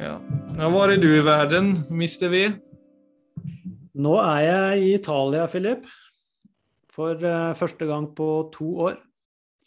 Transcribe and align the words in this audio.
Ja. 0.00 0.16
Hvor 0.72 0.88
er 0.88 0.96
du 0.96 1.10
i 1.12 1.24
verden, 1.24 1.74
Mr. 1.92 2.30
V? 2.32 2.38
Nå 4.00 4.14
er 4.22 4.40
jeg 4.46 4.80
i 4.80 4.92
Italia, 4.96 5.44
Philip. 5.50 5.84
For 6.90 7.20
uh, 7.20 7.52
første 7.56 7.84
gang 7.88 8.06
på 8.16 8.28
to 8.54 8.68
år. 8.86 8.96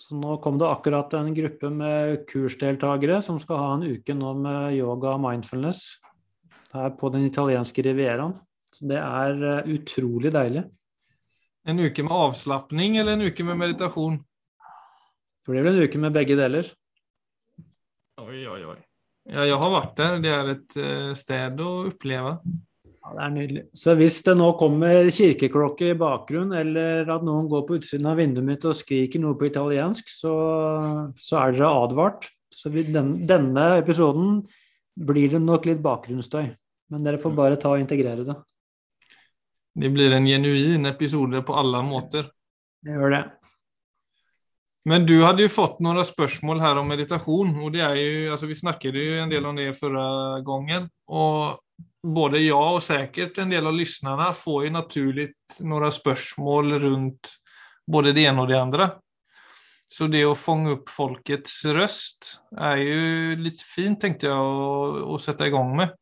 Så 0.01 0.17
nå 0.17 0.39
kom 0.43 0.57
det 0.59 0.67
akkurat 0.67 1.13
en 1.15 1.29
gruppe 1.37 1.69
med 1.71 2.23
kursdeltakere 2.27 3.21
som 3.23 3.37
skal 3.39 3.61
ha 3.61 3.67
en 3.75 3.85
uke 3.93 4.15
nå 4.17 4.33
med 4.41 4.73
yoga 4.75 5.13
og 5.13 5.21
mindfulness 5.23 5.85
her 6.73 6.89
på 6.97 7.11
den 7.13 7.27
italienske 7.29 7.85
rivieraen. 7.85 8.33
Så 8.73 8.89
det 8.89 8.97
er 8.99 9.37
uh, 9.37 9.69
utrolig 9.69 10.33
deilig. 10.33 10.65
En 11.69 11.79
uke 11.79 12.03
med 12.03 12.15
avslapning 12.25 12.97
eller 12.99 13.19
en 13.19 13.29
uke 13.29 13.45
med 13.45 13.61
meditasjon? 13.61 14.17
Det 15.43 15.53
blir 15.53 15.67
vel 15.67 15.77
en 15.77 15.85
uke 15.85 16.01
med 16.01 16.17
begge 16.17 16.39
deler. 16.39 16.73
Oi, 18.23 18.41
oi, 18.49 18.63
oi. 18.73 18.79
Ja, 19.31 19.45
jeg 19.47 19.57
har 19.59 19.71
vært 19.71 19.97
der. 19.99 20.21
Det 20.23 20.31
er 20.35 20.51
et 20.51 20.77
uh, 20.79 21.11
sted 21.15 21.61
å 21.63 21.71
oppleve. 21.87 22.37
Ja, 23.03 23.11
det 23.15 23.23
er 23.25 23.33
nydelig. 23.35 23.63
Så 23.75 23.95
hvis 23.99 24.21
det 24.23 24.35
nå 24.39 24.49
kommer 24.59 25.09
kirkeklokker 25.11 25.91
i 25.91 25.99
bakgrunnen, 25.99 26.55
eller 26.59 27.09
at 27.11 27.23
noen 27.25 27.49
går 27.51 27.65
på 27.67 27.79
utsiden 27.79 28.07
av 28.11 28.19
vinduet 28.19 28.47
mitt 28.47 28.67
og 28.67 28.75
skriker 28.79 29.23
noe 29.23 29.35
på 29.39 29.47
italiensk, 29.49 30.11
så, 30.11 30.33
så 31.19 31.39
er 31.41 31.55
dere 31.55 31.71
advart. 31.83 32.29
Så 32.53 32.71
vi, 32.71 32.85
den, 32.87 33.15
denne 33.27 33.73
episoden 33.79 34.41
blir 34.95 35.31
det 35.33 35.41
nok 35.43 35.67
litt 35.67 35.83
bakgrunnsstøy. 35.83 36.51
Men 36.93 37.07
dere 37.07 37.19
får 37.19 37.35
bare 37.35 37.59
ta 37.59 37.73
og 37.73 37.81
integrere 37.81 38.27
det. 38.27 38.35
Det 39.73 39.89
blir 39.89 40.13
en 40.13 40.27
genuin 40.27 40.85
episode 40.85 41.41
på 41.47 41.55
alle 41.57 41.79
måter. 41.87 42.27
Det 42.83 42.93
gjør 42.93 43.15
det. 43.15 43.23
Men 44.85 45.05
du 45.07 45.15
hadde 45.23 45.45
jo 45.45 45.51
fått 45.51 45.77
noen 45.83 46.03
spørsmål 46.03 46.59
her 46.59 46.79
om 46.81 46.89
meditasjon. 46.91 47.53
og 47.63 47.71
det 47.71 47.83
er 47.85 47.95
jo, 47.95 48.31
altså 48.35 48.47
Vi 48.47 48.55
snakket 48.59 48.97
jo 48.99 49.21
en 49.23 49.31
del 49.31 49.45
om 49.45 49.55
det 49.55 49.75
forrige 49.77 50.43
gangen. 50.43 50.89
og 51.07 51.59
både 52.03 52.41
jeg 52.43 52.51
og 52.51 52.81
sikkert 52.83 53.37
en 53.39 53.53
del 53.53 53.67
av 53.67 53.75
lytterne 53.75 54.33
får 54.35 54.65
jo 54.65 54.71
naturlig 54.75 55.27
noen 55.63 55.91
spørsmål 55.91 56.75
rundt 56.83 57.31
både 57.87 58.11
det 58.15 58.27
ene 58.27 58.43
og 58.43 58.49
det 58.51 58.59
andre. 58.59 58.89
Så 59.87 60.07
det 60.09 60.25
å 60.25 60.35
fange 60.35 60.73
opp 60.73 60.89
folkets 60.89 61.61
røst 61.69 62.39
er 62.57 62.81
jo 62.81 63.37
litt 63.39 63.61
fint, 63.61 63.99
tenkte 64.01 64.27
jeg, 64.27 64.35
å, 64.35 65.13
å 65.13 65.19
sette 65.21 65.47
i 65.47 65.53
gang 65.53 65.69
med. 65.77 65.93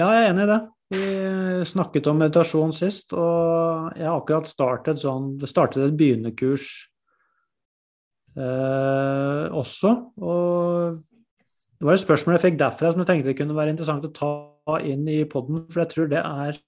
Ja, 0.00 0.10
jeg 0.10 0.26
er 0.26 0.30
enig 0.32 0.44
i 0.44 0.50
det. 0.50 0.60
Vi 0.90 1.02
snakket 1.70 2.08
om 2.10 2.18
meditasjon 2.18 2.72
sist, 2.74 3.14
og 3.14 3.94
jeg 3.94 4.08
har 4.08 4.18
akkurat 4.18 4.48
startet, 4.50 4.98
sånn, 4.98 5.36
startet 5.46 5.86
et 5.86 5.96
begynnerkurs 5.96 6.89
eh, 8.40 9.44
også. 9.56 9.92
Og 10.20 11.00
det 11.80 11.88
var 11.88 11.96
et 11.96 12.02
spørsmål 12.02 12.36
jeg 12.36 12.44
fikk 12.46 12.60
derfra 12.60 12.92
som 12.92 13.02
jeg 13.02 13.10
tenkte 13.10 13.30
det 13.30 13.36
kunne 13.38 13.56
være 13.56 13.74
interessant 13.74 14.06
å 14.08 14.14
ta 14.16 14.32
inn 14.84 15.06
i 15.08 15.22
poden, 15.28 15.64
for 15.70 15.82
jeg 15.84 15.92
tror 15.94 16.10
det 16.10 16.20
er 16.22 16.58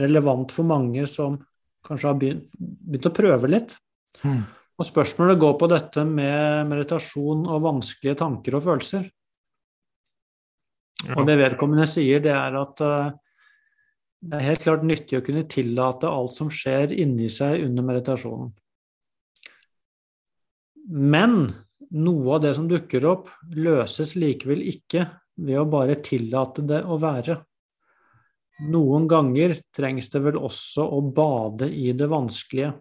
relevant 0.00 0.52
for 0.54 0.66
mange 0.66 1.04
som 1.10 1.38
kanskje 1.84 2.08
har 2.08 2.20
begynt, 2.20 2.46
begynt 2.58 3.10
å 3.10 3.14
prøve 3.14 3.50
litt. 3.52 3.74
Mm. 4.24 4.40
Og 4.74 4.88
spørsmålet 4.88 5.38
går 5.38 5.58
på 5.60 5.68
dette 5.70 6.06
med 6.08 6.70
meditasjon 6.70 7.44
og 7.46 7.62
vanskelige 7.66 8.18
tanker 8.24 8.56
og 8.58 8.64
følelser. 8.64 9.04
Ja. 11.04 11.18
Og 11.18 11.28
det 11.28 11.36
vedkommende 11.38 11.86
sier, 11.86 12.22
det 12.24 12.32
er 12.32 12.56
at 12.58 12.80
uh, 12.82 13.12
det 14.24 14.38
er 14.38 14.46
helt 14.48 14.64
klart 14.64 14.84
nyttig 14.88 15.18
å 15.18 15.24
kunne 15.24 15.44
tillate 15.52 16.08
alt 16.08 16.32
som 16.36 16.50
skjer 16.52 16.94
inni 16.96 17.28
seg 17.32 17.66
under 17.66 17.84
meditasjonen. 17.84 18.54
Men 20.84 21.46
noe 21.94 22.36
av 22.36 22.42
det 22.44 22.54
som 22.56 22.68
dukker 22.68 23.04
opp, 23.08 23.28
løses 23.56 24.14
likevel 24.18 24.64
ikke 24.68 25.06
ved 25.40 25.58
å 25.60 25.68
bare 25.70 25.98
tillate 26.04 26.64
det 26.66 26.82
å 26.84 26.98
være. 27.00 27.38
Noen 28.70 29.08
ganger 29.10 29.56
trengs 29.74 30.10
det 30.12 30.22
vel 30.22 30.38
også 30.38 30.86
å 30.86 31.00
bade 31.14 31.68
i 31.70 31.90
det 31.96 32.08
vanskelige, 32.10 32.74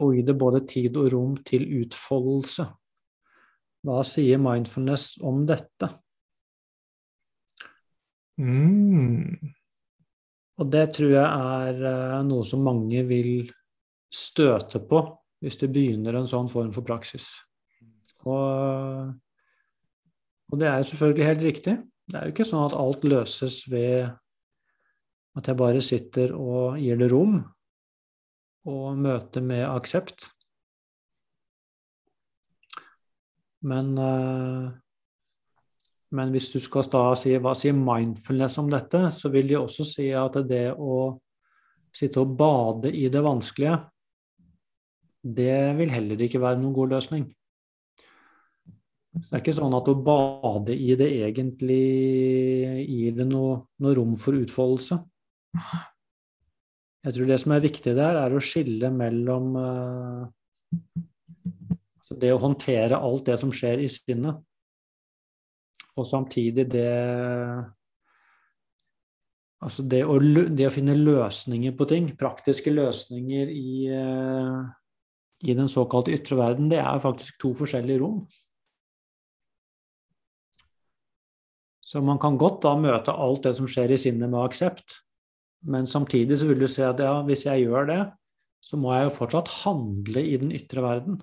og 0.00 0.14
gi 0.16 0.22
det 0.24 0.36
både 0.40 0.62
tid 0.68 0.96
og 0.96 1.10
rom 1.12 1.34
til 1.44 1.66
utfoldelse. 1.82 2.64
Hva 3.84 4.00
sier 4.04 4.40
mindfulness 4.40 5.18
om 5.24 5.42
dette? 5.48 5.88
Mm. 8.40 9.52
Og 10.60 10.68
det 10.72 10.86
tror 10.96 11.12
jeg 11.12 11.28
er 11.28 11.84
eh, 11.90 12.18
noe 12.28 12.44
som 12.48 12.64
mange 12.64 13.02
vil 13.08 13.48
støte 14.12 14.80
på 14.84 15.00
hvis 15.40 15.56
du 15.60 15.66
begynner 15.72 16.18
en 16.18 16.28
sånn 16.28 16.50
form 16.52 16.72
for 16.74 16.86
praksis. 16.86 17.30
Og, 18.28 19.12
og, 20.50 20.58
det 20.60 20.68
er 20.68 20.80
jo 20.80 20.88
selvfølgelig 20.90 21.28
helt 21.30 21.46
riktig. 21.46 21.76
Det 22.10 22.18
er 22.18 22.26
jo 22.26 22.34
ikke 22.34 22.48
sånn 22.48 22.66
at 22.66 22.76
alt 22.76 23.06
løses 23.08 23.62
ved 23.70 24.10
at 25.38 25.48
jeg 25.48 25.56
bare 25.56 25.80
sitter 25.84 26.34
og 26.36 26.76
gir 26.82 26.98
det 27.00 27.08
rom 27.12 27.38
og 28.68 29.00
møter 29.00 29.44
med 29.44 29.64
aksept. 29.64 30.26
Men, 33.64 33.92
eh, 33.98 34.68
men 36.16 36.32
hvis 36.34 36.50
du 36.52 36.58
skal 36.60 36.88
da 36.92 37.04
si 37.16 37.32
hva 37.38 37.54
sier 37.56 37.76
mindfulness 37.76 38.58
om 38.60 38.70
dette, 38.72 39.06
så 39.14 39.30
vil 39.32 39.48
de 39.48 39.58
også 39.60 39.86
si 39.86 40.10
at 40.16 40.40
det 40.48 40.72
å 40.74 41.14
sitte 41.94 42.22
og 42.22 42.36
bade 42.38 42.92
i 42.94 43.08
det 43.12 43.22
vanskelige, 43.24 43.78
det 45.22 45.76
vil 45.78 45.92
heller 45.92 46.24
ikke 46.24 46.40
være 46.40 46.60
noen 46.60 46.74
god 46.76 46.96
løsning. 46.96 47.28
Så 49.10 49.26
det 49.26 49.36
er 49.36 49.42
ikke 49.42 49.56
sånn 49.56 49.74
at 49.74 49.88
å 49.90 49.96
bade 50.06 50.74
i 50.74 50.94
det 50.98 51.08
egentlig 51.26 51.80
gir 52.86 53.16
det 53.18 53.26
noe, 53.26 53.56
noe 53.82 53.94
rom 53.98 54.14
for 54.18 54.38
utfoldelse. 54.38 55.00
Jeg 57.00 57.16
tror 57.16 57.30
det 57.30 57.40
som 57.42 57.54
er 57.56 57.64
viktig 57.64 57.94
der, 57.96 58.20
er 58.20 58.36
å 58.36 58.42
skille 58.44 58.90
mellom 58.94 59.56
uh, 59.56 60.22
altså 61.98 62.16
det 62.22 62.30
å 62.34 62.40
håndtere 62.42 63.00
alt 63.00 63.26
det 63.26 63.38
som 63.40 63.52
skjer 63.54 63.82
i 63.82 63.90
sinnet, 63.90 64.40
og 65.98 66.08
samtidig 66.08 66.68
det 66.70 66.88
Altså 69.60 69.82
det 69.84 69.98
å, 70.08 70.14
det 70.16 70.64
å 70.64 70.72
finne 70.72 70.94
løsninger 70.96 71.74
på 71.76 71.84
ting, 71.84 72.06
praktiske 72.16 72.72
løsninger 72.72 73.50
i, 73.52 73.90
uh, 73.92 74.62
i 75.42 75.56
den 75.56 75.70
såkalte 75.72 76.12
ytre 76.12 76.36
verden, 76.38 76.68
det 76.72 76.80
er 76.82 77.02
faktisk 77.02 77.38
to 77.40 77.52
forskjellige 77.56 78.02
rom. 78.02 78.22
Så 81.80 82.02
man 82.04 82.20
kan 82.22 82.36
godt 82.38 82.60
da 82.62 82.76
møte 82.78 83.14
alt 83.14 83.48
det 83.48 83.56
som 83.58 83.66
skjer 83.70 83.90
i 83.90 83.98
sinnet 83.98 84.30
med 84.30 84.44
aksept, 84.44 85.00
men 85.66 85.88
samtidig 85.90 86.38
så 86.38 86.46
vil 86.48 86.62
du 86.62 86.68
se 86.70 86.84
at 86.86 87.00
ja, 87.02 87.16
hvis 87.26 87.46
jeg 87.48 87.64
gjør 87.66 87.88
det, 87.88 88.00
så 88.62 88.78
må 88.78 88.92
jeg 88.94 89.08
jo 89.08 89.16
fortsatt 89.16 89.50
handle 89.64 90.22
i 90.22 90.36
den 90.40 90.52
ytre 90.54 90.84
verden. 90.84 91.18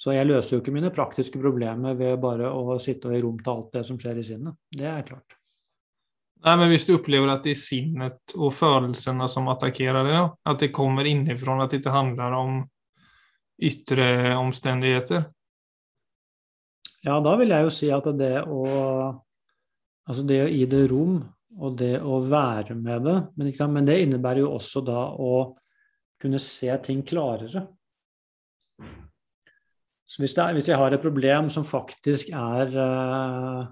Så 0.00 0.14
jeg 0.14 0.28
løser 0.28 0.56
jo 0.56 0.62
ikke 0.62 0.72
mine 0.72 0.92
praktiske 0.94 1.40
problemer 1.40 1.96
ved 1.98 2.20
bare 2.22 2.52
å 2.54 2.78
sitte 2.80 3.10
og 3.10 3.16
gi 3.16 3.24
rom 3.24 3.40
til 3.40 3.52
alt 3.52 3.74
det 3.74 3.84
som 3.88 3.98
skjer 4.00 4.20
i 4.20 4.24
sinnet. 4.30 4.56
Det 4.72 4.86
er 4.88 5.04
klart. 5.08 5.39
Nei, 6.40 6.54
men 6.56 6.70
Hvis 6.72 6.86
du 6.88 6.94
opplever 6.96 7.28
at 7.28 7.44
det 7.44 7.52
er 7.52 7.60
sinnet 7.60 8.34
og 8.36 8.54
følelsene 8.56 9.26
som 9.28 9.50
attakkerer 9.52 10.06
deg, 10.06 10.30
at 10.48 10.62
det 10.62 10.70
kommer 10.72 11.08
innenfra, 11.08 11.58
at 11.60 11.74
det 11.74 11.82
ikke 11.82 11.92
handler 11.92 12.36
om 12.38 12.62
ytre 13.60 14.38
omstendigheter, 14.40 15.26
ja, 17.00 17.16
da 17.24 17.32
vil 17.40 17.52
jeg 17.52 17.64
jo 17.64 17.72
si 17.72 17.90
at 17.92 18.08
det 18.18 18.36
å 18.44 18.62
Altså 20.10 20.24
det 20.26 20.40
å 20.42 20.46
gi 20.50 20.64
det 20.66 20.78
rom, 20.90 21.20
og 21.62 21.74
det 21.78 22.00
å 22.02 22.16
være 22.26 22.74
med 22.74 23.04
det, 23.06 23.12
men, 23.38 23.50
men 23.70 23.86
det 23.86 23.98
innebærer 24.02 24.40
jo 24.42 24.48
også 24.56 24.80
da 24.82 25.04
å 25.14 25.52
kunne 26.18 26.40
se 26.42 26.72
ting 26.82 27.04
klarere. 27.06 27.62
Så 30.02 30.24
hvis, 30.24 30.34
er, 30.34 30.56
hvis 30.56 30.66
jeg 30.72 30.80
har 30.80 30.96
et 30.96 31.04
problem 31.04 31.46
som 31.54 31.62
faktisk 31.68 32.32
er 32.34 32.74
uh, 32.74 33.70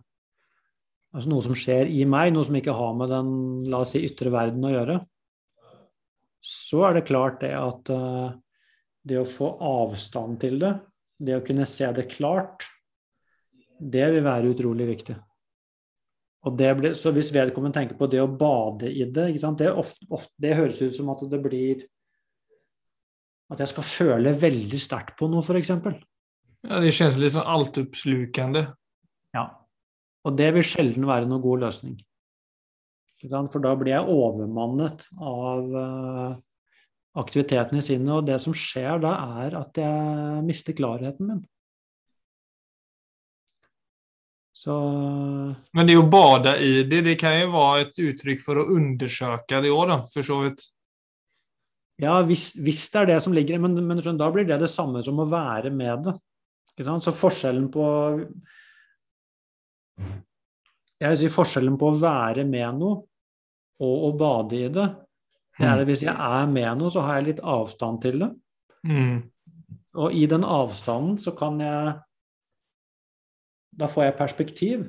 altså 1.14 1.30
noe 1.30 1.44
som 1.44 1.56
skjer 1.56 1.88
i 1.90 2.02
meg, 2.08 2.32
noe 2.34 2.46
som 2.46 2.58
ikke 2.58 2.76
har 2.76 2.96
med 2.98 3.12
den 3.12 3.30
la 3.70 3.82
oss 3.84 3.94
si, 3.96 4.02
ytre 4.08 4.32
verden 4.34 4.66
å 4.68 4.72
gjøre, 4.74 4.98
så 6.44 6.84
er 6.88 6.98
det 6.98 7.06
klart 7.08 7.40
det 7.42 7.54
at 7.56 7.90
uh, 7.92 8.28
det 9.08 9.20
å 9.20 9.28
få 9.28 9.52
avstand 9.64 10.38
til 10.42 10.58
det, 10.62 10.74
det 11.18 11.38
å 11.38 11.44
kunne 11.44 11.66
se 11.68 11.88
det 11.96 12.06
klart, 12.12 12.66
det 13.78 14.06
vil 14.14 14.24
være 14.26 14.52
utrolig 14.52 14.88
viktig. 14.88 15.16
Blir, 16.48 16.94
så 16.96 17.10
hvis 17.12 17.32
vedkommende 17.34 17.76
tenker 17.80 17.98
på 17.98 18.06
det 18.08 18.20
å 18.22 18.30
bade 18.30 18.88
i 18.88 19.04
det, 19.04 19.26
det, 19.36 19.68
ofte, 19.68 20.06
ofte, 20.08 20.32
det, 20.40 20.54
høres 20.56 20.78
ut 20.80 20.94
som 20.96 21.10
at 21.12 21.24
det 21.28 21.40
blir 21.44 21.82
At 23.52 23.60
jeg 23.60 23.72
skal 23.72 23.84
føle 23.84 24.32
veldig 24.36 24.78
sterkt 24.80 25.16
på 25.18 25.26
noe, 25.28 25.42
f.eks. 25.42 25.72
Ja, 26.68 26.80
det 26.84 26.92
kjennes 26.94 27.18
litt 27.18 27.34
sånn 27.34 27.48
altoppslukende. 27.48 28.62
Ja. 29.34 29.44
Og 30.28 30.36
det 30.36 30.50
vil 30.56 30.66
sjelden 30.66 31.08
være 31.08 31.28
noen 31.28 31.44
god 31.44 31.64
løsning. 31.64 31.96
For 33.18 33.62
da 33.64 33.74
blir 33.78 33.96
jeg 33.96 34.14
overmannet 34.14 35.06
av 35.16 35.72
uh, 35.74 36.34
aktiviteten 37.18 37.80
i 37.80 37.84
sinnet, 37.84 38.12
og 38.14 38.26
det 38.28 38.38
som 38.44 38.54
skjer 38.54 39.00
da, 39.02 39.14
er 39.42 39.56
at 39.58 39.80
jeg 39.80 40.42
mister 40.46 40.76
klarheten 40.76 41.30
min. 41.30 41.40
Så 44.58 44.74
Men 45.74 45.86
det 45.86 45.96
å 45.98 46.06
bade 46.10 46.56
i 46.66 46.82
det, 46.86 47.04
det 47.06 47.14
kan 47.20 47.36
jo 47.38 47.52
være 47.54 47.86
et 47.86 48.00
uttrykk 48.10 48.42
for 48.42 48.58
å 48.58 48.66
undersøke 48.74 49.62
det 49.62 49.70
òg, 49.70 49.84
da, 49.90 49.98
for 50.12 50.26
så 50.26 50.40
vidt. 50.44 50.66
Ja, 51.98 52.20
hvis, 52.26 52.52
hvis 52.62 52.84
det 52.94 53.00
er 53.00 53.10
det 53.12 53.20
som 53.24 53.34
ligger 53.34 53.56
i 53.56 53.62
Men, 53.62 53.74
men 53.86 54.18
da 54.18 54.28
blir 54.34 54.46
det 54.46 54.60
det 54.60 54.70
samme 54.70 55.02
som 55.02 55.18
å 55.18 55.26
være 55.30 55.72
med 55.74 56.06
det. 56.06 56.14
Så 57.02 57.14
forskjellen 57.14 57.66
på 57.74 57.84
Jeg 60.98 61.12
vil 61.12 61.20
si 61.20 61.30
forskjellen 61.30 61.76
på 61.78 61.90
å 61.92 61.98
være 62.00 62.44
med 62.48 62.80
noe 62.80 63.02
og 63.78 64.04
å 64.08 64.12
bade 64.18 64.58
i 64.58 64.68
det, 64.74 64.86
det 65.58 65.66
er 65.66 65.80
at 65.82 65.86
hvis 65.86 66.04
jeg 66.06 66.14
er 66.14 66.46
med 66.50 66.80
noe, 66.80 66.90
så 66.90 67.02
har 67.06 67.18
jeg 67.18 67.32
litt 67.32 67.42
avstand 67.46 68.00
til 68.02 68.22
det. 68.22 68.28
Mm. 68.86 69.16
Og 69.98 70.14
i 70.14 70.26
den 70.30 70.44
avstanden 70.46 71.18
så 71.18 71.34
kan 71.38 71.58
jeg 71.62 71.96
Da 73.78 73.86
får 73.86 74.04
jeg 74.08 74.16
perspektiv. 74.18 74.80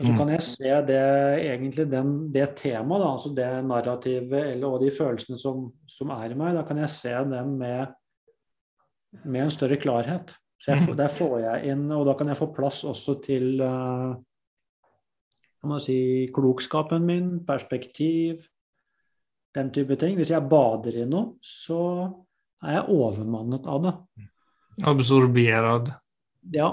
Og 0.00 0.06
så 0.06 0.12
Mm. 0.12 0.16
kan 0.18 0.28
jeg 0.28 0.42
se 0.42 0.70
det 0.82 1.44
egentlig 1.44 1.90
den, 1.90 2.32
det 2.32 2.56
temaet, 2.56 3.00
da, 3.00 3.10
altså 3.12 3.34
det 3.34 3.64
narrativet 3.64 4.50
eller, 4.50 4.66
og 4.66 4.80
de 4.80 4.90
følelsene 4.90 5.38
som, 5.38 5.72
som 5.86 6.10
er 6.10 6.32
i 6.32 6.34
meg, 6.34 6.56
da 6.56 6.64
kan 6.66 6.76
jeg 6.78 6.90
se 6.90 7.12
dem 7.12 7.52
med, 7.58 7.94
med 9.24 9.44
en 9.44 9.50
større 9.50 9.76
klarhet. 9.76 10.34
Så 10.64 10.72
jeg, 10.72 10.94
der 10.96 11.10
får 11.12 11.34
jeg 11.42 11.74
inn, 11.74 11.82
og 11.92 12.06
da 12.08 12.14
kan 12.16 12.30
jeg 12.32 12.40
få 12.40 12.48
plass 12.56 12.78
også 12.88 13.18
til 13.24 13.60
eh, 13.60 14.14
kan 15.60 15.72
man 15.74 15.82
si, 15.84 16.28
klokskapen 16.32 17.04
min, 17.04 17.28
perspektiv, 17.44 18.46
den 19.56 19.70
type 19.72 19.96
ting. 20.00 20.16
Hvis 20.16 20.32
jeg 20.32 20.48
bader 20.48 21.02
i 21.02 21.04
noe, 21.08 21.36
så 21.44 21.80
er 22.64 22.78
jeg 22.78 22.96
overmannet 22.96 23.68
av 23.68 23.84
det. 23.84 23.94
Absorberad. 24.88 25.92
Ja, 26.52 26.68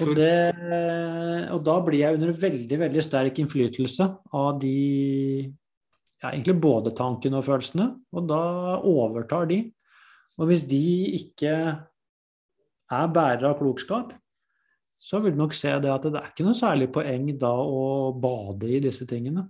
og, 0.00 0.14
det, 0.16 0.32
og 1.52 1.62
da 1.66 1.76
blir 1.84 2.00
jeg 2.00 2.18
under 2.18 2.32
veldig, 2.40 2.78
veldig 2.86 3.04
sterk 3.04 3.42
innflytelse 3.42 4.08
av 4.38 4.58
de 4.62 4.76
ja, 6.22 6.30
egentlig 6.30 6.56
både 6.62 6.94
tankene 6.98 7.38
og 7.40 7.46
følelsene, 7.46 7.88
og 8.14 8.26
da 8.30 8.42
overtar 8.78 9.50
de. 9.50 9.64
Og 10.38 10.48
hvis 10.48 10.64
de 10.70 10.82
ikke 11.18 11.54
er 12.92 13.08
bærer 13.12 13.48
av 13.50 13.58
klokskap, 13.58 14.12
så 15.02 15.18
vil 15.22 15.34
du 15.34 15.40
nok 15.40 15.54
se 15.56 15.72
det 15.82 15.90
at 15.90 16.04
det 16.06 16.20
er 16.20 16.30
ikke 16.30 16.46
noe 16.46 16.58
særlig 16.58 16.90
poeng 16.94 17.26
da 17.40 17.50
å 17.50 18.12
bade 18.14 18.68
i 18.70 18.80
disse 18.84 19.06
tingene. 19.08 19.48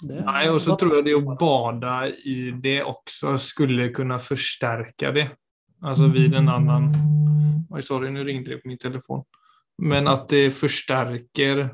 Det- 0.00 0.24
Nei, 0.24 0.48
og 0.48 0.60
så 0.60 0.76
tror 0.78 0.96
jeg 0.96 1.04
det 1.04 1.14
å 1.18 1.36
bade 1.36 2.14
i 2.24 2.50
det 2.52 2.78
også 2.82 3.36
skulle 3.38 3.90
kunne 3.92 4.16
forsterke 4.18 5.12
det. 5.14 5.28
Altså 5.82 6.10
vid 6.12 6.34
en 6.34 6.48
annen 6.48 6.92
Oi, 7.70 7.80
sorry, 7.86 8.08
nå 8.10 8.24
ringte 8.26 8.50
det 8.50 8.62
på 8.64 8.66
min 8.66 8.78
telefon. 8.78 9.22
Men 9.78 10.08
at 10.08 10.26
det 10.28 10.50
forsterker 10.52 11.70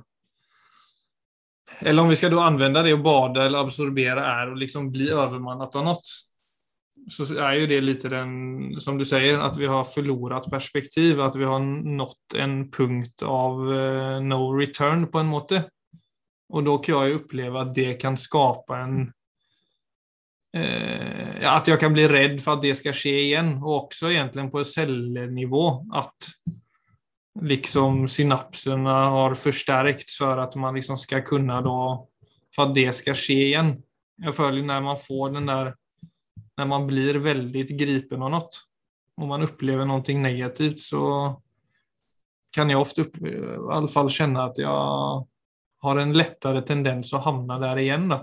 Eller 1.80 2.02
om 2.02 2.08
vi 2.08 2.16
skal 2.16 2.30
da 2.30 2.44
anvende 2.46 2.82
det 2.84 2.92
å 2.94 3.02
bade 3.02 3.42
eller 3.42 3.64
absorbere 3.64 4.22
er 4.22 4.52
å 4.52 4.58
liksom 4.58 4.90
bli 4.92 5.08
overmannet 5.10 5.74
av 5.76 5.84
noe. 5.84 6.12
Så 7.06 7.26
er 7.38 7.60
jo 7.60 7.66
det 7.70 7.78
litt 7.84 8.04
den, 8.10 8.30
som 8.82 8.96
du 8.98 9.04
sier, 9.06 9.38
at 9.38 9.54
vi 9.58 9.68
har 9.70 9.86
forlorat 9.86 10.48
perspektiv. 10.50 11.20
At 11.22 11.36
vi 11.38 11.46
har 11.46 11.62
nådd 11.62 12.38
en 12.42 12.56
punkt 12.74 13.22
av 13.22 13.62
uh, 13.62 14.18
no 14.24 14.40
return, 14.56 15.06
på 15.12 15.22
en 15.22 15.30
måte. 15.30 15.62
Og 16.54 16.66
da 16.66 16.74
kan 16.82 16.98
jeg 17.04 17.12
jo 17.12 17.20
oppleve 17.20 17.62
at 17.62 17.70
det 17.74 17.92
kan 17.98 18.18
skape 18.18 18.76
en 18.78 18.98
eh, 20.54 21.42
At 21.50 21.66
jeg 21.66 21.80
kan 21.82 21.94
bli 21.94 22.04
redd 22.06 22.36
for 22.42 22.54
at 22.54 22.62
det 22.62 22.76
skal 22.78 22.94
skje 22.94 23.14
igjen. 23.24 23.56
Og 23.62 23.86
også 23.86 24.12
egentlig 24.12 24.48
på 24.52 24.66
cellenivå. 24.66 25.64
At 25.94 26.30
liksom 27.46 28.06
synapsene 28.10 28.98
har 29.16 29.34
forsterket 29.38 30.14
for 30.14 30.42
at 30.42 30.54
man 30.58 30.78
liksom 30.78 30.98
skal 30.98 31.26
kunne 31.26 31.58
da 31.62 31.80
For 32.54 32.68
at 32.68 32.76
det 32.78 32.92
skal 32.98 33.18
skje 33.18 33.40
igjen. 33.50 33.74
Jeg 34.22 34.34
føler 34.34 34.64
når 34.64 34.86
man 34.86 35.02
får 35.02 35.34
den 35.34 35.50
der 35.50 35.74
Når 36.56 36.68
man 36.70 36.86
blir 36.88 37.18
veldig 37.20 37.64
gripen 37.76 38.22
av 38.24 38.32
noe, 38.32 38.62
og 39.16 39.28
man 39.28 39.44
opplever 39.44 39.88
noe 39.88 40.16
negativt, 40.20 40.80
så 40.84 41.02
kan 42.56 42.70
jeg 42.72 42.80
ofte 42.80 43.04
upp, 43.04 43.18
i 43.20 43.34
alle 43.76 43.90
fall 43.92 44.08
kjenne 44.12 44.46
at 44.48 44.60
jeg 44.60 44.72
har 45.86 46.00
en 46.00 46.14
lettere 46.16 46.62
tendens 46.66 47.12
å 47.12 47.20
hamna 47.24 47.58
der 47.60 47.80
igjen. 47.82 48.08
Då. 48.12 48.20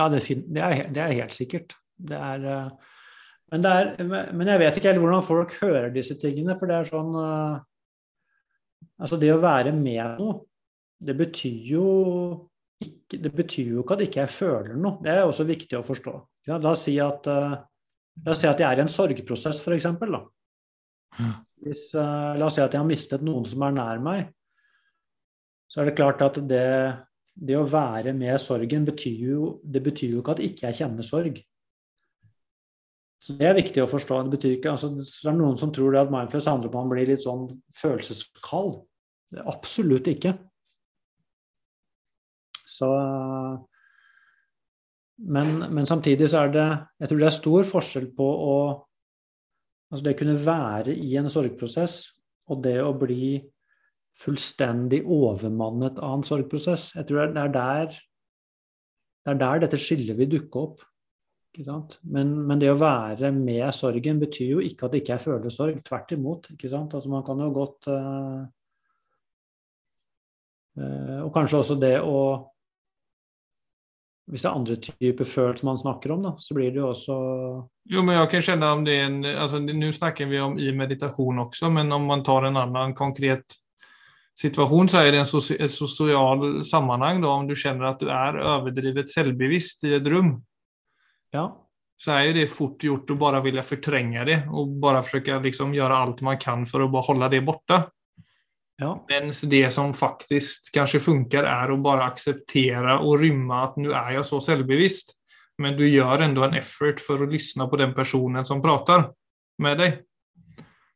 Ja, 0.00 0.08
det, 0.12 0.20
det, 0.28 0.60
er, 0.60 0.88
det 0.92 1.02
er 1.02 1.16
helt 1.20 1.36
sikkert. 1.36 1.76
Det 1.96 2.18
er, 2.18 2.44
eh, 2.50 2.90
men, 3.52 3.64
det 3.64 3.72
er, 3.72 3.92
men 4.34 4.50
jeg 4.50 4.60
vet 4.60 4.80
ikke 4.80 4.92
helt 4.92 5.04
hvordan 5.04 5.24
folk 5.24 5.54
hører 5.62 5.92
disse 5.94 6.18
tingene, 6.20 6.58
for 6.58 6.70
det 6.70 6.80
er 6.80 6.90
sånn 6.90 7.14
eh, 7.20 7.62
Altså, 9.00 9.16
det 9.18 9.32
å 9.34 9.40
være 9.42 9.72
med 9.74 10.20
noe, 10.20 10.44
det 11.02 11.16
betyr 11.18 11.64
jo 11.66 11.86
ikke, 12.78 13.18
det 13.24 13.32
betyr 13.34 13.72
jo 13.72 13.82
ikke 13.82 13.96
at 13.96 14.02
ikke 14.04 14.26
føler 14.30 14.76
noe. 14.78 15.00
Det 15.02 15.10
er 15.10 15.24
også 15.24 15.46
viktig 15.48 15.80
å 15.80 15.86
forstå. 15.86 16.12
Ja, 16.48 16.58
la 16.58 16.74
oss 16.74 16.84
si 16.84 16.98
at, 17.00 17.26
eh, 17.30 17.56
la 18.24 18.34
oss 18.34 18.42
si 18.42 18.48
at 18.48 18.60
jeg 18.60 18.68
er 18.68 18.82
i 18.82 18.84
en 18.84 18.92
sorgprosess, 18.92 19.62
f.eks. 19.64 19.88
Hvis, 21.64 21.86
eh, 21.94 22.34
la 22.36 22.46
oss 22.46 22.58
si 22.58 22.64
at 22.64 22.74
jeg 22.74 22.82
har 22.82 22.88
mistet 22.88 23.24
noen 23.24 23.46
som 23.48 23.64
er 23.64 23.76
nær 23.78 24.02
meg, 24.04 24.28
så 25.72 25.80
er 25.80 25.90
det 25.90 25.96
klart 25.98 26.22
at 26.22 26.38
det, 26.48 26.68
det 27.34 27.56
å 27.58 27.66
være 27.66 28.12
med 28.14 28.38
sorgen 28.38 28.84
betyr 28.86 29.26
jo, 29.30 29.48
det 29.64 29.82
betyr 29.82 30.12
jo 30.12 30.22
ikke 30.22 30.36
at 30.36 30.44
ikke 30.44 30.68
jeg 30.68 30.80
kjenner 30.82 31.06
sorg. 31.06 31.40
Så 33.24 33.38
Det 33.38 33.46
er 33.48 33.56
viktig 33.56 33.80
å 33.80 33.88
forstå. 33.88 34.18
Det 34.26 34.36
betyr 34.36 34.56
ikke, 34.58 34.74
altså, 34.76 34.90
så 35.00 35.24
det 35.24 35.30
er 35.32 35.38
noen 35.38 35.56
som 35.56 35.72
tror 35.72 35.96
at 35.96 36.12
mindfulness 36.12 36.50
handler 36.50 36.68
om 36.68 36.74
at 36.74 36.82
man 36.82 36.90
blir 36.92 37.08
litt 37.08 37.24
sånn 37.24 37.46
følelseskald. 37.72 38.82
Absolutt 39.48 40.10
ikke. 40.12 40.34
Så 42.68 42.90
men, 45.18 45.58
men 45.70 45.86
samtidig 45.86 46.26
så 46.30 46.44
er 46.44 46.50
det 46.50 46.66
Jeg 47.00 47.08
tror 47.08 47.20
det 47.20 47.26
er 47.28 47.36
stor 47.36 47.66
forskjell 47.68 48.08
på 48.16 48.26
å 48.26 48.54
Altså 49.92 50.08
det 50.08 50.14
å 50.16 50.18
kunne 50.18 50.38
være 50.42 50.94
i 50.96 51.12
en 51.20 51.30
sorgprosess 51.30 51.98
og 52.50 52.64
det 52.64 52.80
å 52.82 52.94
bli 52.98 53.36
fullstendig 54.18 55.04
overmannet 55.10 56.00
av 56.02 56.16
en 56.18 56.26
sorgprosess. 56.26 56.88
Jeg 56.98 57.06
tror 57.06 57.30
det 57.34 57.44
er 57.44 57.52
der, 57.54 57.94
det 59.22 59.32
er 59.32 59.38
der 59.38 59.62
dette 59.64 59.78
skillet 59.80 60.18
vil 60.18 60.32
dukke 60.36 60.64
opp. 60.64 60.82
Men, 62.02 62.32
men 62.48 62.58
det 62.58 62.72
å 62.72 62.78
være 62.80 63.30
med 63.34 63.68
sorgen 63.76 64.18
betyr 64.18 64.56
jo 64.56 64.62
ikke 64.64 64.88
at 64.88 64.94
det 64.94 65.04
ikke 65.04 65.14
er 65.14 65.22
følesorg. 65.22 65.78
Tvert 65.86 66.14
imot. 66.16 66.50
Altså 66.58 67.12
man 67.12 67.22
kan 67.26 67.42
jo 67.44 67.52
godt 67.54 67.90
eh, 67.94 68.40
eh, 70.80 71.20
Og 71.22 71.30
kanskje 71.36 71.60
også 71.60 71.78
det 71.78 71.94
å 72.02 72.18
Hvis 74.30 74.44
det 74.44 74.48
er 74.48 74.56
andre 74.56 74.76
typer 74.80 75.26
følelser 75.28 75.66
man 75.68 75.78
snakker 75.80 76.14
om, 76.14 76.22
da, 76.24 76.30
så 76.40 76.54
blir 76.56 76.70
det 76.72 76.80
jo 76.80 76.86
også 76.94 77.16
Jo, 77.92 78.00
men 78.00 78.16
jeg 78.16 78.30
kan 78.32 78.44
kjenne 78.46 78.70
om 78.72 78.84
det 78.86 78.94
er 78.96 79.02
en 79.10 79.18
altså, 79.28 79.58
Nå 79.60 79.90
snakker 79.92 80.30
vi 80.30 80.38
om 80.40 80.54
i 80.56 80.70
meditasjon 80.72 81.42
også, 81.44 81.68
men 81.74 81.92
om 81.92 82.06
man 82.08 82.24
tar 82.24 82.46
en 82.48 82.56
annen 82.56 82.94
konkret 82.96 83.58
situasjon, 84.40 84.88
så 84.90 85.02
er 85.04 85.12
det 85.14 85.20
en 85.22 85.28
soci 85.28 85.54
et 85.60 85.70
sosial 85.70 86.62
sammenheng. 86.66 87.20
Da, 87.22 87.28
om 87.30 87.44
du 87.46 87.54
kjenner 87.54 87.92
at 87.92 88.00
du 88.00 88.08
er 88.10 88.40
overdrevet 88.40 89.12
selvbevisst 89.12 89.84
i 89.86 89.92
et 89.98 90.08
rom, 90.10 90.38
Ja. 91.34 91.44
så 92.00 92.16
er 92.18 92.32
det 92.34 92.48
fort 92.50 92.82
gjort 92.82 93.10
å 93.10 93.18
bare 93.18 93.42
ville 93.44 93.62
fortrenge 93.62 94.24
det 94.26 94.40
og 94.50 94.74
bare 94.82 95.04
forsøke 95.04 95.36
liksom, 95.44 95.74
gjøre 95.76 96.00
alt 96.00 96.24
man 96.26 96.40
kan 96.42 96.64
for 96.66 96.82
å 96.82 96.90
bare 96.90 97.06
holde 97.12 97.30
det 97.36 97.44
borte. 97.46 97.84
Ja. 98.80 98.90
Mens 99.10 99.40
det 99.46 99.68
som 99.74 99.92
faktisk 99.94 100.72
kanskje 100.74 101.02
funker, 101.02 101.46
er 101.46 101.70
å 101.70 101.78
bare 101.82 102.08
akseptere 102.10 102.98
og 103.00 103.20
rymme 103.22 103.60
at 103.68 103.76
nå 103.78 103.92
er 103.94 104.16
jeg 104.16 104.26
så 104.26 104.40
selvbevisst, 104.42 105.14
men 105.62 105.76
du 105.78 105.84
gjør 105.86 106.24
enda 106.26 106.48
en 106.48 106.56
effort 106.58 107.02
for 107.02 107.22
å 107.22 107.28
lytte 107.30 107.68
på 107.70 107.78
den 107.78 107.94
personen 107.94 108.46
som 108.46 108.62
prater 108.64 109.06
med 109.62 109.78
deg. 109.78 110.00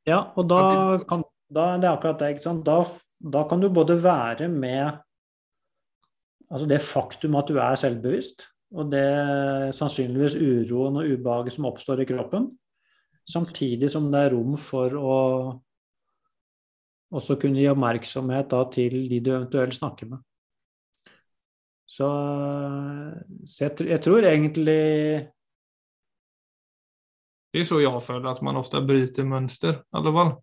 Ja, 0.08 0.24
og 0.34 0.48
da 0.50 0.62
kan 1.06 1.22
da, 1.48 1.76
Det 1.78 1.86
er 1.86 1.94
akkurat 1.94 2.18
det. 2.20 2.30
ikke 2.34 2.44
sant? 2.44 2.64
Da, 2.66 2.82
da 3.20 3.44
kan 3.48 3.60
du 3.60 3.70
både 3.72 3.96
være 4.02 4.48
med 4.52 5.04
Altså 6.48 6.64
det 6.64 6.78
faktum 6.80 7.34
at 7.36 7.50
du 7.50 7.58
er 7.60 7.74
selvbevisst, 7.76 8.46
og 8.72 8.86
det 8.88 9.02
sannsynligvis 9.76 10.32
uroen 10.40 10.94
og 10.96 11.10
ubehaget 11.12 11.52
som 11.52 11.66
oppstår 11.68 12.00
i 12.00 12.06
kroppen, 12.08 12.46
samtidig 13.28 13.90
som 13.92 14.06
det 14.08 14.22
er 14.22 14.32
rom 14.32 14.54
for 14.56 14.96
å 14.96 15.18
også 17.12 17.38
kunne 17.40 17.58
gi 17.60 17.68
oppmerksomhet 17.70 18.50
da, 18.50 18.64
til 18.72 18.98
de 19.08 19.20
du 19.24 19.30
eventuelt 19.32 19.74
snakker 19.76 20.10
med. 20.10 20.18
Så, 21.88 22.08
så 23.48 23.64
jeg, 23.64 23.86
jeg 23.88 24.00
tror 24.04 24.26
egentlig 24.28 25.28
Det 27.54 27.62
er 27.62 27.64
så 27.64 27.78
jeg 27.80 28.02
føler 28.04 28.28
at 28.30 28.42
man 28.44 28.58
ofte 28.60 28.82
bryter 28.84 29.24
mønster, 29.24 29.80
i 29.80 29.96
alle 29.96 30.12
fall. 30.12 30.34